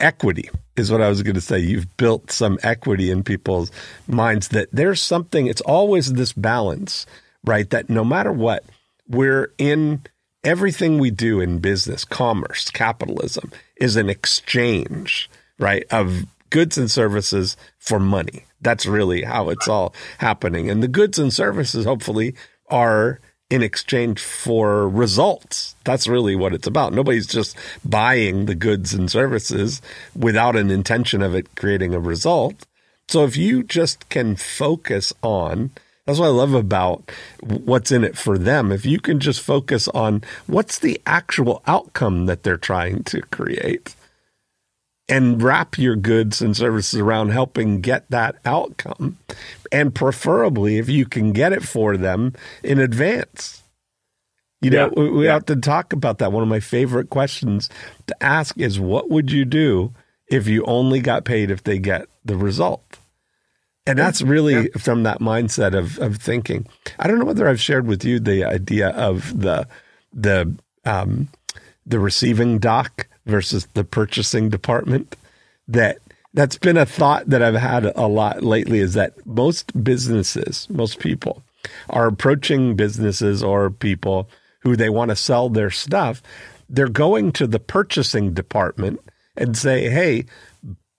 [0.00, 1.58] equity is what I was going to say.
[1.58, 3.70] You've built some equity in people's
[4.06, 5.46] minds that there's something.
[5.46, 7.06] It's always this balance,
[7.48, 7.68] right?
[7.70, 8.64] That no matter what,
[9.08, 10.02] we're in
[10.44, 15.84] everything we do in business, commerce, capitalism is an exchange, right?
[15.90, 18.44] Of goods and services for money.
[18.60, 20.70] That's really how it's all happening.
[20.70, 22.34] And the goods and services, hopefully,
[22.68, 23.20] are
[23.50, 25.74] in exchange for results.
[25.84, 26.92] That's really what it's about.
[26.92, 29.80] Nobody's just buying the goods and services
[30.14, 32.66] without an intention of it creating a result.
[33.08, 35.70] So if you just can focus on,
[36.08, 37.10] that's what I love about
[37.42, 38.72] what's in it for them.
[38.72, 43.94] If you can just focus on what's the actual outcome that they're trying to create
[45.06, 49.18] and wrap your goods and services around helping get that outcome.
[49.70, 52.32] And preferably, if you can get it for them
[52.62, 53.62] in advance.
[54.62, 55.34] You know, yeah, we, we yeah.
[55.34, 56.32] have to talk about that.
[56.32, 57.68] One of my favorite questions
[58.06, 59.92] to ask is what would you do
[60.30, 62.98] if you only got paid if they get the result?
[63.88, 64.78] And that's really yeah.
[64.78, 66.66] from that mindset of, of thinking.
[66.98, 69.66] I don't know whether I've shared with you the idea of the
[70.12, 71.28] the um,
[71.86, 75.16] the receiving dock versus the purchasing department
[75.66, 75.98] that
[76.34, 80.98] that's been a thought that I've had a lot lately is that most businesses, most
[80.98, 81.42] people
[81.88, 84.28] are approaching businesses or people
[84.60, 86.22] who they want to sell their stuff.
[86.68, 89.00] They're going to the purchasing department
[89.36, 90.26] and say, Hey,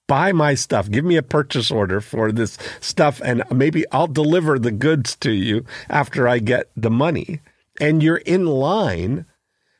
[0.09, 0.89] buy my stuff.
[0.89, 5.31] Give me a purchase order for this stuff and maybe I'll deliver the goods to
[5.31, 7.39] you after I get the money.
[7.79, 9.25] And you're in line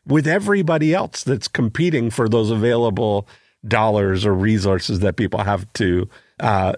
[0.05, 3.27] with everybody else that's competing for those available
[3.67, 6.07] dollars or resources that people have to
[6.39, 6.73] uh,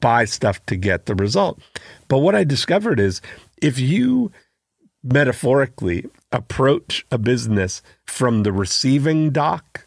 [0.00, 1.60] buy stuff to get the result.
[2.08, 3.20] But what I discovered is
[3.60, 4.30] if you
[5.02, 9.85] metaphorically approach a business from the receiving dock,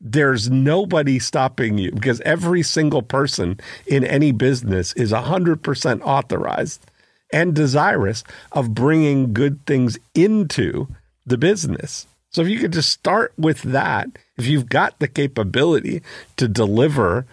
[0.00, 6.86] there's nobody stopping you because every single person in any business is 100% authorized
[7.32, 10.88] and desirous of bringing good things into
[11.26, 12.06] the business.
[12.30, 16.02] So if you could just start with that, if you've got the capability
[16.36, 17.26] to deliver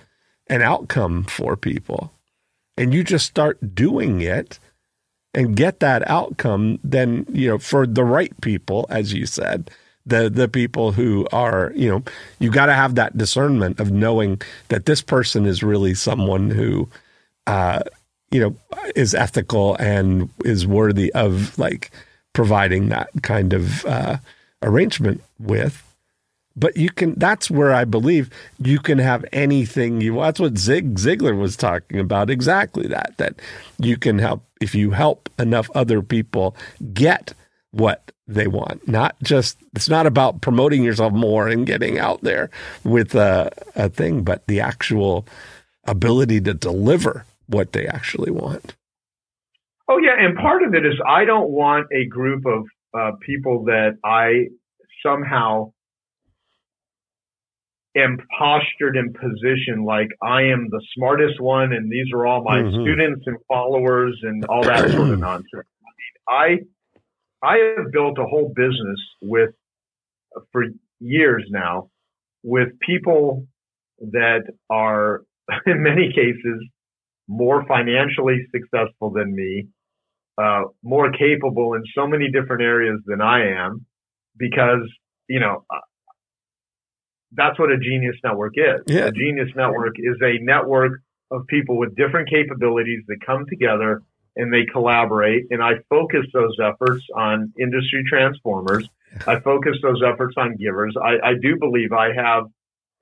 [0.47, 2.11] an outcome for people
[2.77, 4.59] and you just start doing it
[5.33, 9.69] and get that outcome, then, you know, for the right people, as you said,
[10.05, 12.03] the the people who are, you know,
[12.39, 16.87] you got to have that discernment of knowing that this person is really someone who
[17.47, 17.81] uh,
[18.31, 18.55] you know,
[18.95, 21.91] is ethical and is worthy of like
[22.33, 24.17] providing that kind of uh,
[24.61, 25.81] arrangement with.
[26.57, 28.29] But you can, that's where I believe
[28.59, 30.15] you can have anything you.
[30.15, 32.29] That's what Zig Ziglar was talking about.
[32.29, 33.35] Exactly that, that
[33.77, 36.55] you can help, if you help enough other people
[36.93, 37.33] get
[37.71, 38.87] what they want.
[38.87, 42.49] Not just, it's not about promoting yourself more and getting out there
[42.83, 45.25] with a, a thing, but the actual
[45.85, 48.75] ability to deliver what they actually want.
[49.87, 52.65] Oh yeah, and part of it is I don't want a group of
[52.97, 54.47] uh, people that I
[55.05, 55.73] somehow
[57.95, 62.61] am postured in position like I am the smartest one, and these are all my
[62.61, 62.81] mm-hmm.
[62.81, 65.67] students and followers and all that sort of nonsense.
[66.27, 66.59] I
[67.45, 69.51] I have built a whole business with
[70.51, 70.65] for
[70.99, 71.89] years now
[72.43, 73.47] with people
[73.99, 75.23] that are
[75.65, 76.63] in many cases
[77.27, 79.67] more financially successful than me,
[80.37, 83.85] uh, more capable in so many different areas than I am
[84.37, 84.87] because,
[85.27, 85.79] you know, uh,
[87.31, 88.81] that's what a genius network is.
[88.87, 89.05] Yeah.
[89.05, 94.01] A genius network is a network of people with different capabilities that come together
[94.35, 95.45] and they collaborate.
[95.49, 98.89] And I focus those efforts on industry transformers
[99.27, 100.95] I focus those efforts on givers.
[101.01, 102.43] I, I do believe I have,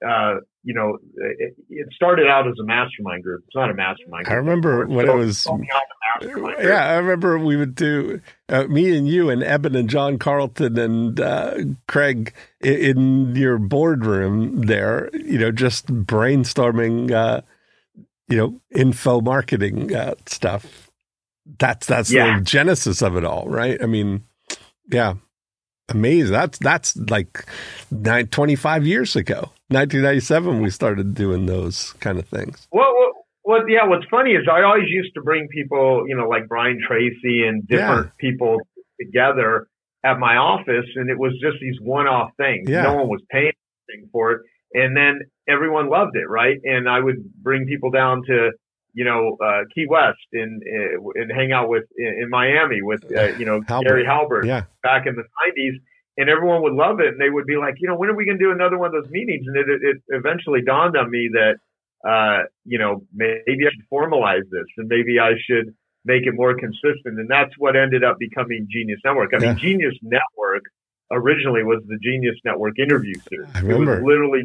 [0.06, 3.44] uh, you know, it, it, started out as a mastermind group.
[3.48, 4.26] It's not a mastermind.
[4.26, 4.34] Group.
[4.34, 5.48] I remember when it was.
[6.22, 10.78] Yeah, I remember we would do uh, me and you and Eben and John Carlton
[10.78, 11.56] and uh,
[11.88, 15.10] Craig in, your boardroom there.
[15.14, 17.12] You know, just brainstorming.
[17.12, 17.42] Uh,
[18.30, 20.83] you know, info marketing uh, stuff.
[21.60, 22.40] That's that's yeah.
[22.40, 23.82] the genesis of it all, right?
[23.82, 24.24] I mean,
[24.92, 25.16] yeah,
[25.90, 26.32] amazing.
[26.32, 27.46] That's that's like
[27.92, 30.62] nine, 25 years ago, 1997.
[30.62, 32.68] We started doing those kind of things.
[32.72, 33.12] Well, well,
[33.44, 33.86] well, yeah.
[33.86, 37.68] What's funny is I always used to bring people, you know, like Brian Tracy and
[37.68, 38.12] different yeah.
[38.20, 38.60] people
[39.00, 39.68] together
[40.06, 42.70] at my office, and it was just these one-off things.
[42.70, 42.84] Yeah.
[42.84, 43.52] No one was paying
[43.90, 44.42] anything for it,
[44.74, 46.58] and then everyone loved it, right?
[46.64, 48.52] And I would bring people down to
[48.94, 53.04] you know, uh, Key West and, uh, and hang out with in, in Miami with,
[53.16, 53.88] uh, you know, Halbert.
[53.88, 54.64] Gary Halbert yeah.
[54.82, 55.80] back in the nineties.
[56.16, 57.08] And everyone would love it.
[57.08, 58.94] And they would be like, you know, when are we going to do another one
[58.94, 59.48] of those meetings?
[59.48, 61.56] And it, it eventually dawned on me that,
[62.08, 65.74] uh, you know, maybe I should formalize this and maybe I should
[66.06, 67.18] make it more consistent.
[67.18, 69.32] And that's what ended up becoming Genius Network.
[69.34, 70.66] I mean, Genius Network
[71.12, 73.50] originally was the Genius Network interview series.
[73.56, 73.98] I remember.
[73.98, 74.44] It was literally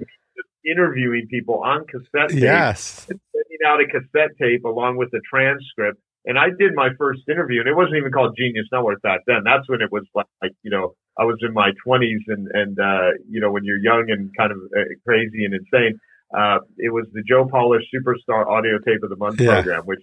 [0.71, 2.43] interviewing people on cassette tape.
[2.43, 3.07] Yes.
[3.09, 5.99] And sending out a cassette tape along with the transcript.
[6.25, 9.43] And I did my first interview and it wasn't even called Genius Network back then.
[9.45, 12.79] That's when it was like, like you know, I was in my twenties and, and,
[12.79, 15.99] uh, you know, when you're young and kind of uh, crazy and insane,
[16.37, 19.55] uh, it was the Joe Polish Superstar Audio Tape of the Month yeah.
[19.55, 20.03] program, which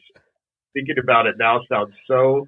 [0.73, 2.47] thinking about it now sounds so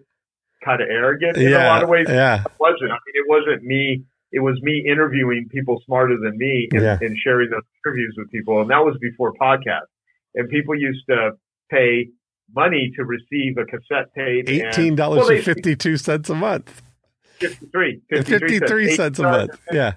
[0.66, 2.08] kind of arrogant in yeah, a lot of ways.
[2.10, 2.42] Yeah.
[2.42, 2.92] It wasn't.
[2.92, 6.98] I mean, it wasn't me it was me interviewing people smarter than me and, yeah.
[7.00, 8.62] and, sharing those interviews with people.
[8.62, 9.88] And that was before podcasts.
[10.36, 11.32] And people used to
[11.72, 12.10] pay
[12.54, 14.50] money to receive a cassette tape.
[14.50, 16.82] Eighteen dollars and fifty two cents a month.
[17.40, 19.60] 53, 53, 53 cents, a month.
[19.72, 19.94] Yeah.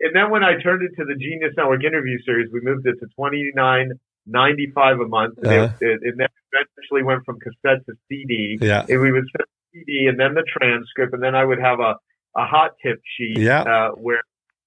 [0.00, 2.96] And then when I turned it to the Genius Network interview series, we moved it
[3.00, 3.92] to twenty nine
[4.26, 5.38] ninety five a month.
[5.38, 5.74] And, uh-huh.
[5.80, 8.58] it, it, then eventually went from cassette to CD.
[8.60, 8.84] Yeah.
[8.88, 11.94] And we would send CD and then the transcript, and then I would have a
[12.36, 13.62] a hot tip sheet yeah.
[13.62, 14.20] uh, where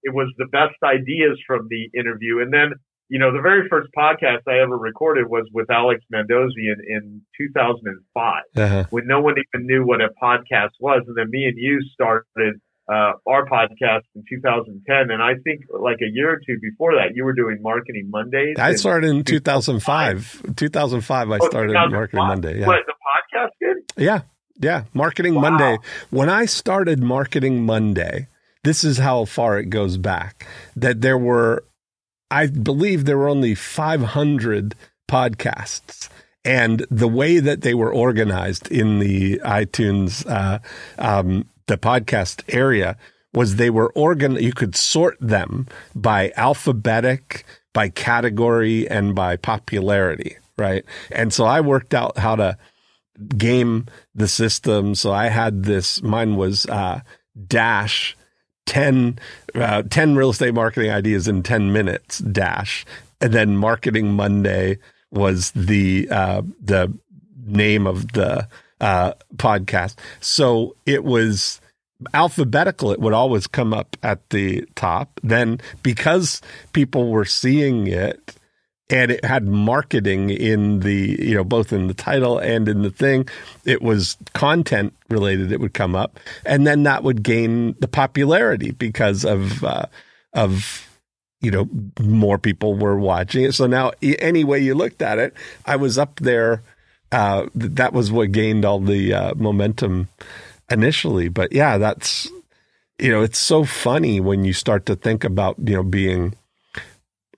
[0.03, 2.41] it was the best ideas from the interview.
[2.41, 2.73] And then,
[3.09, 8.43] you know, the very first podcast I ever recorded was with Alex Mandossian in 2005
[8.55, 8.85] uh-huh.
[8.89, 11.03] when no one even knew what a podcast was.
[11.07, 15.11] And then me and you started uh, our podcast in 2010.
[15.11, 18.55] And I think like a year or two before that, you were doing Marketing Mondays.
[18.57, 20.55] I started in 2005.
[20.55, 21.91] 2005, I oh, started 2005.
[21.91, 22.59] Marketing Monday.
[22.61, 22.67] Yeah.
[22.67, 23.77] What, the podcast did?
[23.97, 24.21] Yeah.
[24.59, 25.41] Yeah, Marketing wow.
[25.41, 25.77] Monday.
[26.09, 28.27] When I started Marketing Monday,
[28.63, 30.45] this is how far it goes back.
[30.75, 31.63] That there were,
[32.29, 34.75] I believe there were only 500
[35.09, 36.09] podcasts.
[36.43, 40.59] And the way that they were organized in the iTunes, uh,
[40.97, 42.97] um, the podcast area
[43.33, 50.37] was they were organ, you could sort them by alphabetic, by category, and by popularity.
[50.57, 50.83] Right.
[51.11, 52.57] And so I worked out how to
[53.37, 54.95] game the system.
[54.95, 57.01] So I had this, mine was uh,
[57.47, 58.15] Dash
[58.65, 59.19] 10,
[59.55, 62.85] uh, 10 real estate marketing ideas in 10 minutes, Dash.
[63.21, 64.77] And then Marketing Monday
[65.11, 66.93] was the, uh, the
[67.45, 68.47] name of the
[68.79, 69.95] uh, podcast.
[70.19, 71.59] So it was
[72.13, 72.91] alphabetical.
[72.91, 75.19] It would always come up at the top.
[75.23, 76.41] Then because
[76.73, 78.35] people were seeing it,
[78.89, 82.89] and it had marketing in the you know both in the title and in the
[82.89, 83.27] thing.
[83.65, 86.19] It was content related it would come up.
[86.45, 89.85] And then that would gain the popularity because of uh,
[90.33, 90.87] of
[91.41, 91.69] you know
[91.99, 93.53] more people were watching it.
[93.53, 95.33] So now any way you looked at it
[95.65, 96.63] i was up there
[97.11, 100.07] uh, that was what gained all the uh, momentum
[100.69, 101.29] initially.
[101.29, 102.29] But yeah that's
[102.99, 106.35] you know it's so funny when you start to think about you know being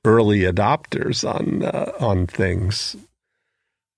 [0.05, 2.95] early adopters on uh, on things.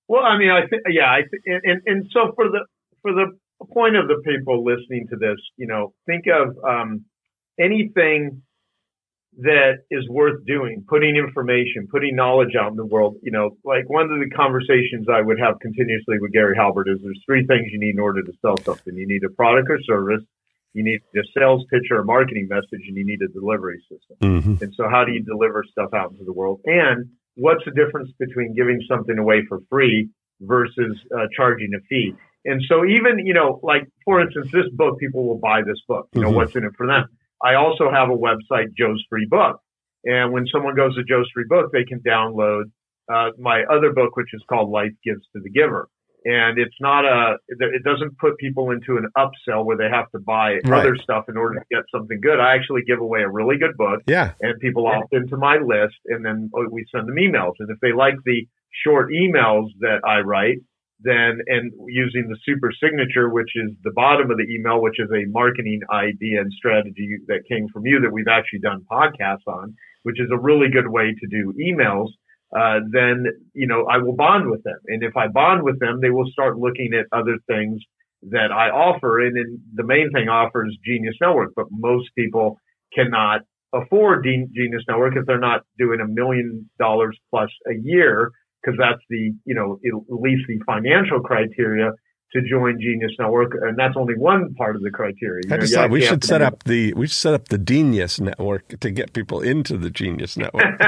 [0.08, 2.66] Well, I mean, I think yeah, I th- and and so for the
[3.02, 3.36] for the
[3.72, 7.04] point of the people listening to this, you know, think of um,
[7.58, 8.42] anything
[9.38, 13.16] that is worth doing, putting information, putting knowledge out in the world.
[13.22, 16.98] You know, like one of the conversations I would have continuously with Gary Halbert is
[17.02, 18.96] there's three things you need in order to sell something.
[18.96, 20.22] You need a product or service,
[20.74, 24.16] you need a sales pitch or a marketing message and you need a delivery system.
[24.20, 24.64] Mm-hmm.
[24.64, 26.60] And so how do you deliver stuff out into the world?
[26.64, 27.06] And
[27.36, 30.10] what's the difference between giving something away for free
[30.40, 32.12] versus uh, charging a fee?
[32.44, 36.08] And so even, you know, like for instance, this book, people will buy this book.
[36.12, 36.36] You know, mm-hmm.
[36.36, 37.06] what's in it for them?
[37.42, 39.60] I also have a website, Joe's Free Book.
[40.04, 42.64] And when someone goes to Joe's Free Book, they can download
[43.12, 45.88] uh, my other book, which is called Life Gives to the Giver.
[46.24, 50.18] And it's not a it doesn't put people into an upsell where they have to
[50.18, 50.80] buy Right.
[50.80, 52.40] other stuff in order to get something good.
[52.40, 54.32] I actually give away a really good book Yeah.
[54.40, 57.54] and people opt into my list and then oh, we send them emails.
[57.58, 58.46] And if they like the
[58.84, 60.58] short emails that I write,
[61.00, 65.10] then and using the super signature, which is the bottom of the email, which is
[65.10, 69.74] a marketing idea and strategy that came from you that we've actually done podcasts on,
[70.04, 72.08] which is a really good way to do emails.
[72.56, 76.00] Uh, then you know I will bond with them, and if I bond with them,
[76.00, 77.82] they will start looking at other things
[78.30, 79.20] that I offer.
[79.20, 82.58] And then the main thing offers Genius Network, but most people
[82.94, 83.42] cannot
[83.74, 88.30] afford Gen- Genius Network if they're not doing a million dollars plus a year,
[88.62, 91.90] because that's the, you know, at least the financial criteria
[92.32, 93.52] to join Genius Network.
[93.60, 95.42] And that's only one part of the criteria.
[95.48, 98.80] You I know, we should set up the we should set up the Genius Network
[98.80, 100.78] to get people into the Genius Network.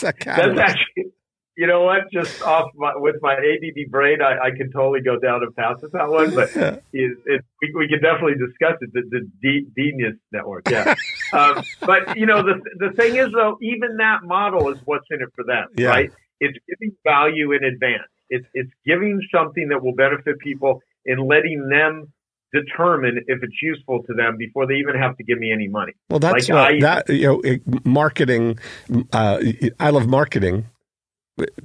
[0.00, 1.12] That's actually,
[1.56, 2.10] you know what?
[2.12, 5.76] Just off my, with my ADD brain, I, I can totally go down a path
[5.82, 6.34] with that one.
[6.34, 6.76] But Yeah.
[6.92, 8.90] it, it, we, we can definitely discuss it.
[8.92, 10.94] The, the D, Genius Network, yeah.
[11.32, 15.20] um, but you know, the the thing is though, even that model is what's in
[15.22, 15.88] it for them, Yeah.
[15.88, 16.10] right?
[16.40, 18.02] It's giving value in advance.
[18.34, 22.12] It's it's giving something that will benefit people and letting them
[22.52, 25.92] determine if it's useful to them before they even have to give me any money.
[26.10, 28.58] Well, that's Like, what I- that you know, it- marketing.
[29.12, 29.38] Uh,
[29.80, 30.66] I love marketing.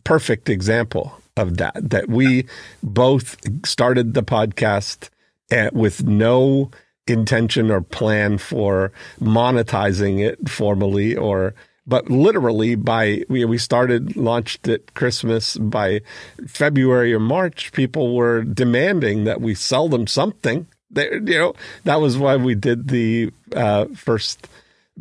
[0.06, 1.74] Perfect example of that.
[1.90, 2.46] That we
[2.82, 5.10] both started the podcast
[5.52, 6.72] at, with no
[7.06, 8.92] intention or plan for
[9.22, 11.54] monetizing it formally or
[11.88, 16.02] but literally by we, we started launched at christmas by
[16.48, 22.00] february or march people were demanding that we sell them something they, you know that
[22.02, 24.48] was why we did the uh, first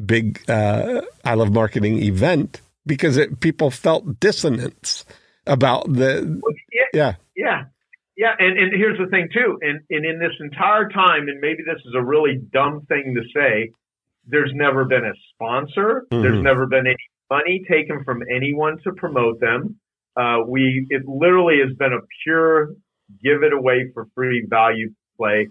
[0.04, 5.04] big uh, i love marketing event because it, people felt dissonance
[5.46, 6.40] about the
[6.72, 7.64] Yeah, yeah Yeah.
[8.16, 8.32] Yeah.
[8.38, 9.58] And, and here's the thing too.
[9.60, 13.22] And, and in this entire time, and maybe this is a really dumb thing to
[13.34, 13.72] say,
[14.26, 16.06] there's never been a sponsor.
[16.10, 16.42] There's Mhm.
[16.42, 16.96] never been any
[17.30, 19.76] money taken from anyone to promote them.
[20.16, 22.70] Uh, we, it literally has been a pure
[23.22, 25.48] give it away for free value play,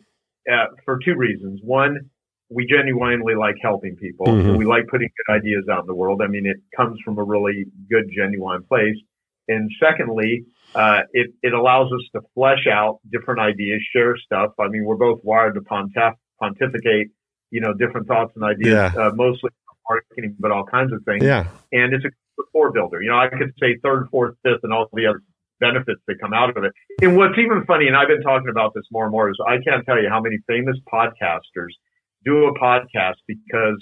[0.51, 1.61] uh, for two reasons.
[1.63, 2.09] One,
[2.49, 4.27] we genuinely like helping people.
[4.27, 4.49] Mhm.
[4.49, 6.21] and we like putting good ideas out in the world.
[6.21, 8.97] I mean, it comes from a really good, genuine place.
[9.47, 10.45] And secondly,
[10.75, 14.51] uh, it, it allows us to flesh out different ideas, share stuff.
[14.59, 17.07] I mean, we're both wired to pontif- pontificate,
[17.55, 19.01] you know, different thoughts and ideas, Yeah.
[19.01, 19.49] uh, mostly
[19.89, 21.23] marketing, but all kinds of things.
[21.23, 22.99] yeah And it's a rapport builder.
[23.03, 25.21] You know, I could say third, fourth, fifth, and all the other
[25.61, 26.73] benefits that come out of it.
[27.01, 29.57] And what's even funny, and I've been talking about this more and more, is I
[29.67, 31.73] can't tell you how many famous podcasters
[32.25, 33.77] do a podcast because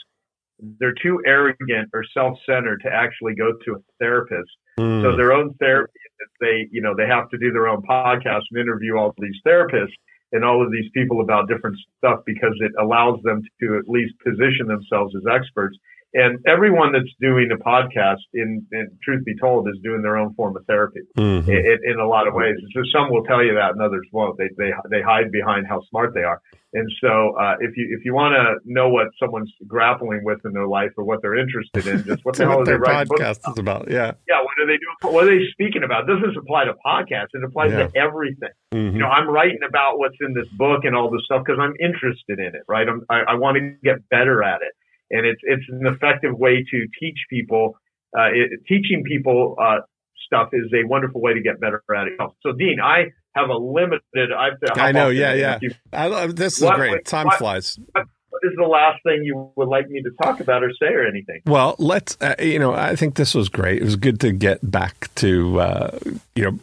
[0.79, 5.03] they're too arrogant or self-centered to actually go to a therapist Mm.
[5.03, 5.99] so their own therapy,
[6.41, 9.93] they, you know, they have to do their own podcast and interview all these therapists
[10.33, 14.13] and all of these people about different stuff because it allows them to at least
[14.25, 15.77] position themselves as experts.
[16.15, 20.33] And everyone that's doing a podcast, in, in truth be told, is doing their own
[20.35, 21.47] form of therapy Mhm.
[21.47, 22.55] in, in a lot of ways.
[22.75, 24.37] So some will tell you that, and others won't.
[24.37, 26.39] They they they hide behind how smart they are.
[26.75, 30.53] And so, uh, if you if you want to know what someone's grappling with in
[30.53, 33.57] their life or what they're interested in, just what the hell what their podcast is
[33.59, 35.13] about yeah yeah, what are they doing?
[35.13, 36.05] What are they speaking about?
[36.07, 37.33] This doesn't apply to podcasts.
[37.33, 37.87] It applies Yeah.
[37.87, 38.49] to everything.
[38.73, 38.93] Mhm.
[38.93, 41.73] You know, I'm writing about what's in this book and all this stuff because I'm
[41.79, 42.87] interested in it, right?
[42.87, 44.73] I'm, I, I want to get better at it.
[45.13, 47.77] And it's, it's an effective way to teach people,
[48.17, 49.77] uh, it, teaching people, uh,
[50.25, 52.13] stuff is a wonderful way to get better at it.
[52.41, 53.05] So Dean, I
[53.35, 55.59] have a limited, I've, I know, yeah, yeah.
[55.91, 57.05] I love this is What- great.
[57.05, 57.79] Time what- flies.
[57.93, 61.05] What is the last thing you would like me to talk about or say or
[61.05, 61.41] anything?
[61.45, 62.17] Well, let's.
[62.19, 63.79] Uh, you know, I think this was great.
[63.79, 65.99] It was good to get back to uh,
[66.35, 66.59] you know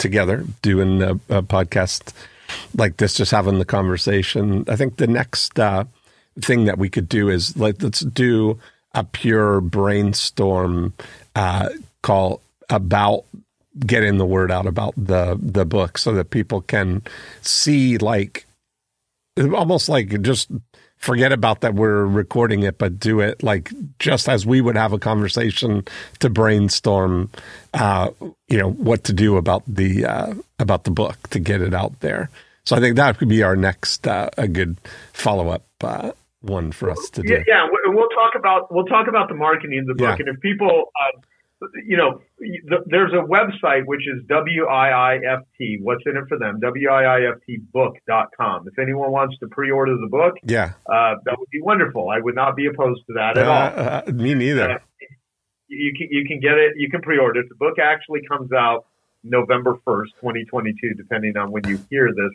[0.00, 2.12] together doing a, a podcast
[2.76, 4.64] like this, just having the conversation.
[4.68, 5.84] I think the next uh,
[6.40, 8.58] thing that we could do is like let's do
[8.94, 10.92] a pure brainstorm
[11.34, 11.68] uh,
[12.02, 13.24] call about
[13.86, 17.02] getting the word out about the the book so that people can
[17.40, 18.46] see like
[19.38, 20.50] almost like just
[21.02, 24.92] forget about that we're recording it, but do it like just as we would have
[24.92, 25.84] a conversation
[26.20, 27.28] to brainstorm,
[27.74, 28.10] uh,
[28.48, 31.98] you know, what to do about the uh, about the book to get it out
[32.00, 32.30] there.
[32.64, 34.76] So I think that could be our next uh, a good
[35.12, 36.12] follow up uh,
[36.42, 37.32] one for us to do.
[37.32, 37.64] Yeah, yeah.
[37.66, 40.26] we- We'll talk about we'll talk about the marketing of the book, Yeah.
[40.26, 41.10] and if people, uh,
[41.86, 45.80] you know, th- there's a website which is WIIFT.
[45.82, 46.60] What's in it for them?
[46.60, 48.68] WIIFTbook.com.
[48.68, 52.08] If anyone wants to pre-order the book, Yeah, uh, that would be wonderful.
[52.10, 54.02] I would not be opposed to that uh, at all.
[54.08, 54.70] uh, me neither.
[54.72, 54.78] Uh,
[55.68, 56.74] you can you can get it.
[56.76, 57.48] You can pre-order it.
[57.48, 58.84] The book actually comes out
[59.24, 62.30] November 1st, 2022, depending on when you hear this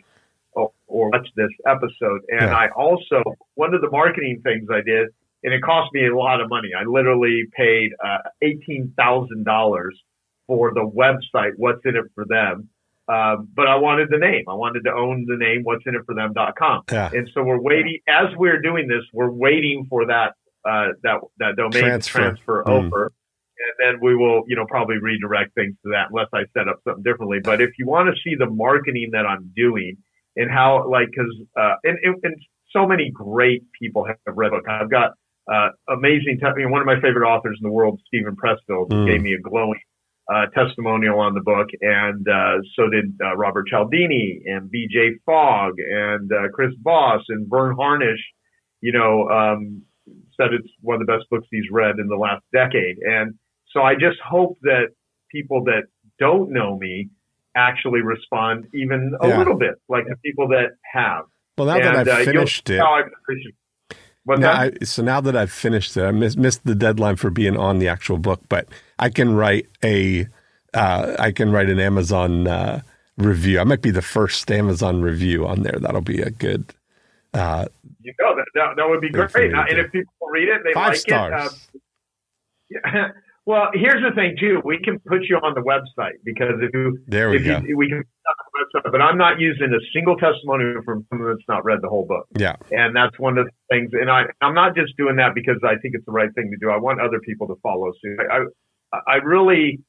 [0.58, 2.20] or, or watch this episode.
[2.28, 2.54] And Yeah.
[2.56, 3.22] I also,
[3.54, 5.08] one of the marketing things I did,
[5.44, 6.70] and it cost me a lot of money.
[6.78, 9.90] I literally paid uh, $18,000
[10.46, 12.68] for the website, What's in it for them.
[13.08, 14.44] Um, but I wanted the name.
[14.48, 16.82] I wanted to own the name, what's in it for them.com.
[16.92, 17.08] Yeah.
[17.12, 20.34] And so we're waiting, as we're doing this, we're waiting for that,
[20.68, 22.18] uh, that, that domain Transfer.
[22.18, 22.84] transfer Mm.
[22.84, 23.04] over.
[23.60, 26.80] And then we will, you know, probably redirect things to that unless I set up
[26.84, 27.38] something differently.
[27.42, 29.96] But if you want to see the marketing that I'm doing
[30.38, 32.36] and how, like, cause, uh, and, and, and
[32.70, 34.64] so many great people have read book.
[34.68, 35.12] I've got,
[35.52, 38.88] uh, amazing, te- I mean, one of my favorite authors in the world, Steven Pressfield,
[38.90, 39.06] Mm.
[39.06, 39.80] gave me a glowing,
[40.32, 41.68] uh, testimonial on the book.
[41.80, 47.48] And, uh, so did, uh, Robert Cialdini and BJ Fogg and, uh, Chris Voss and
[47.50, 48.22] Verne Harnish,
[48.80, 49.82] you know, um,
[50.36, 52.98] said it's one of the best books he's read in the last decade.
[52.98, 53.34] And
[53.72, 54.88] so I just hope that
[55.30, 55.84] people that
[56.18, 57.08] don't know me
[57.58, 59.38] actually respond even a Yeah.
[59.38, 61.24] little bit like the people that have.
[61.56, 63.54] Well, now and, that uh, I've you'll finished it, I appreciate-
[64.26, 64.52] now?
[64.52, 67.78] I, so now that I've finished it, I miss, missed the deadline for being on
[67.78, 70.26] the actual book, but I can write a,
[70.74, 72.82] uh, I can write an Amazon uh,
[73.16, 73.58] review.
[73.58, 75.78] I might be the first Amazon review on there.
[75.80, 76.72] That'll be a good.
[77.32, 77.66] Uh,
[78.02, 79.54] you know, that, that, that would be great.
[79.54, 81.68] Uh, and if people read it, and they Five like stars.
[81.74, 81.80] it.
[82.84, 83.08] Uh, yeah.
[83.48, 84.60] Well, here's the thing too.
[84.62, 87.62] We can put you on the website because if you there we if go.
[87.66, 90.76] you, we can put you on the website, but I'm not using a single testimony
[90.84, 92.28] from someone that's not read the whole book.
[92.36, 92.56] yeah.
[92.70, 93.88] And that's one of the things.
[93.96, 96.58] And I, I'm not just doing that because I think it's the right thing to
[96.60, 96.68] do.
[96.68, 98.20] I want other people to follow suit.
[98.30, 98.44] I,
[98.92, 99.80] I, I really,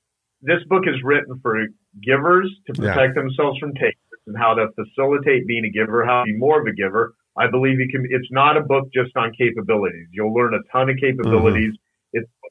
[0.42, 1.60] this book is written for
[2.02, 2.94] givers to Yeah.
[2.94, 6.62] protect themselves from takers and how to facilitate being a giver, how to be more
[6.62, 7.12] of a giver.
[7.38, 10.08] I believe you can, it's not a book just on capabilities.
[10.14, 11.06] You'll learn a ton of mm-hmm.
[11.06, 11.74] capabilities.
[11.74, 11.89] It's a book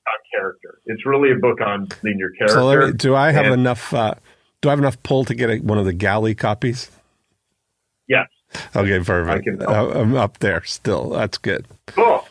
[0.08, 0.78] on character.
[0.86, 2.48] It's really a book on your character.
[2.58, 3.92] So me, do I have and- enough?
[3.92, 4.14] Uh,
[4.60, 6.90] do I have enough pull to get a, one of the galley copies?
[8.08, 8.26] yes.
[8.74, 9.28] Okay, perfect.
[9.28, 11.10] I can- Uh, I'm up there still.
[11.10, 11.66] That's good.
[11.86, 12.26] Cool.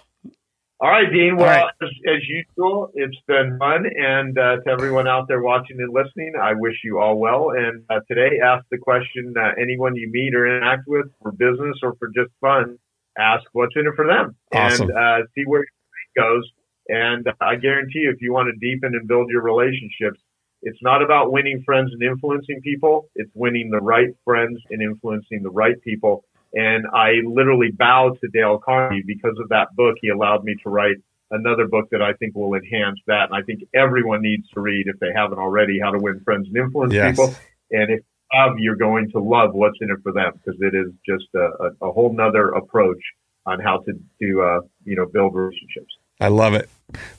[0.79, 1.37] All right, Dean.
[1.37, 1.71] Well, right.
[1.81, 3.85] As, as usual, it's been fun.
[3.97, 7.49] And uh, to everyone out there watching and listening, I wish you all well.
[7.51, 11.77] And uh, today, ask the question uh, anyone you meet or interact with for business
[11.81, 12.77] or for just fun,
[13.17, 14.89] ask what's in it for them Awesome.
[14.89, 15.69] and uh, see where it
[16.15, 16.47] goes.
[16.89, 20.19] And I guarantee you, if you want to deepen and build your relationships,
[20.61, 23.09] it's not about winning friends and influencing people.
[23.15, 26.23] It's winning the right friends and influencing the right people.
[26.53, 29.95] And I literally bow to Dale Carnegie because of that book.
[30.01, 30.95] He allowed me to write
[31.29, 33.29] another book that I think will enhance that.
[33.29, 36.47] And I think everyone needs to read if they haven't already, How to Win Friends
[36.47, 37.11] and Influence Yes.
[37.11, 37.35] People.
[37.71, 40.73] And if you have, you're going to love what's in it for them because it
[40.73, 43.01] is just a, a, a whole nother approach
[43.45, 45.93] on how to, to, uh, you know, build relationships.
[46.19, 46.69] I love it.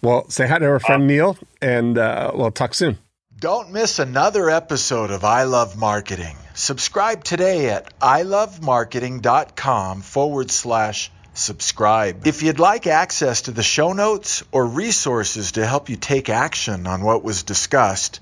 [0.03, 2.99] Well, say hi to our friend Neil, and uh, we'll talk soon.
[3.39, 6.37] Don't miss another episode of I Love Marketing.
[6.55, 12.27] Subscribe today at ilovemarketing.com forward slash subscribe.
[12.27, 16.89] If you'd like access to the show notes or resources to help you take action
[16.89, 18.19] on what was discussed,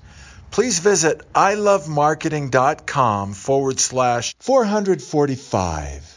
[0.51, 6.16] please visit ilovemarketing.com forward slash 445.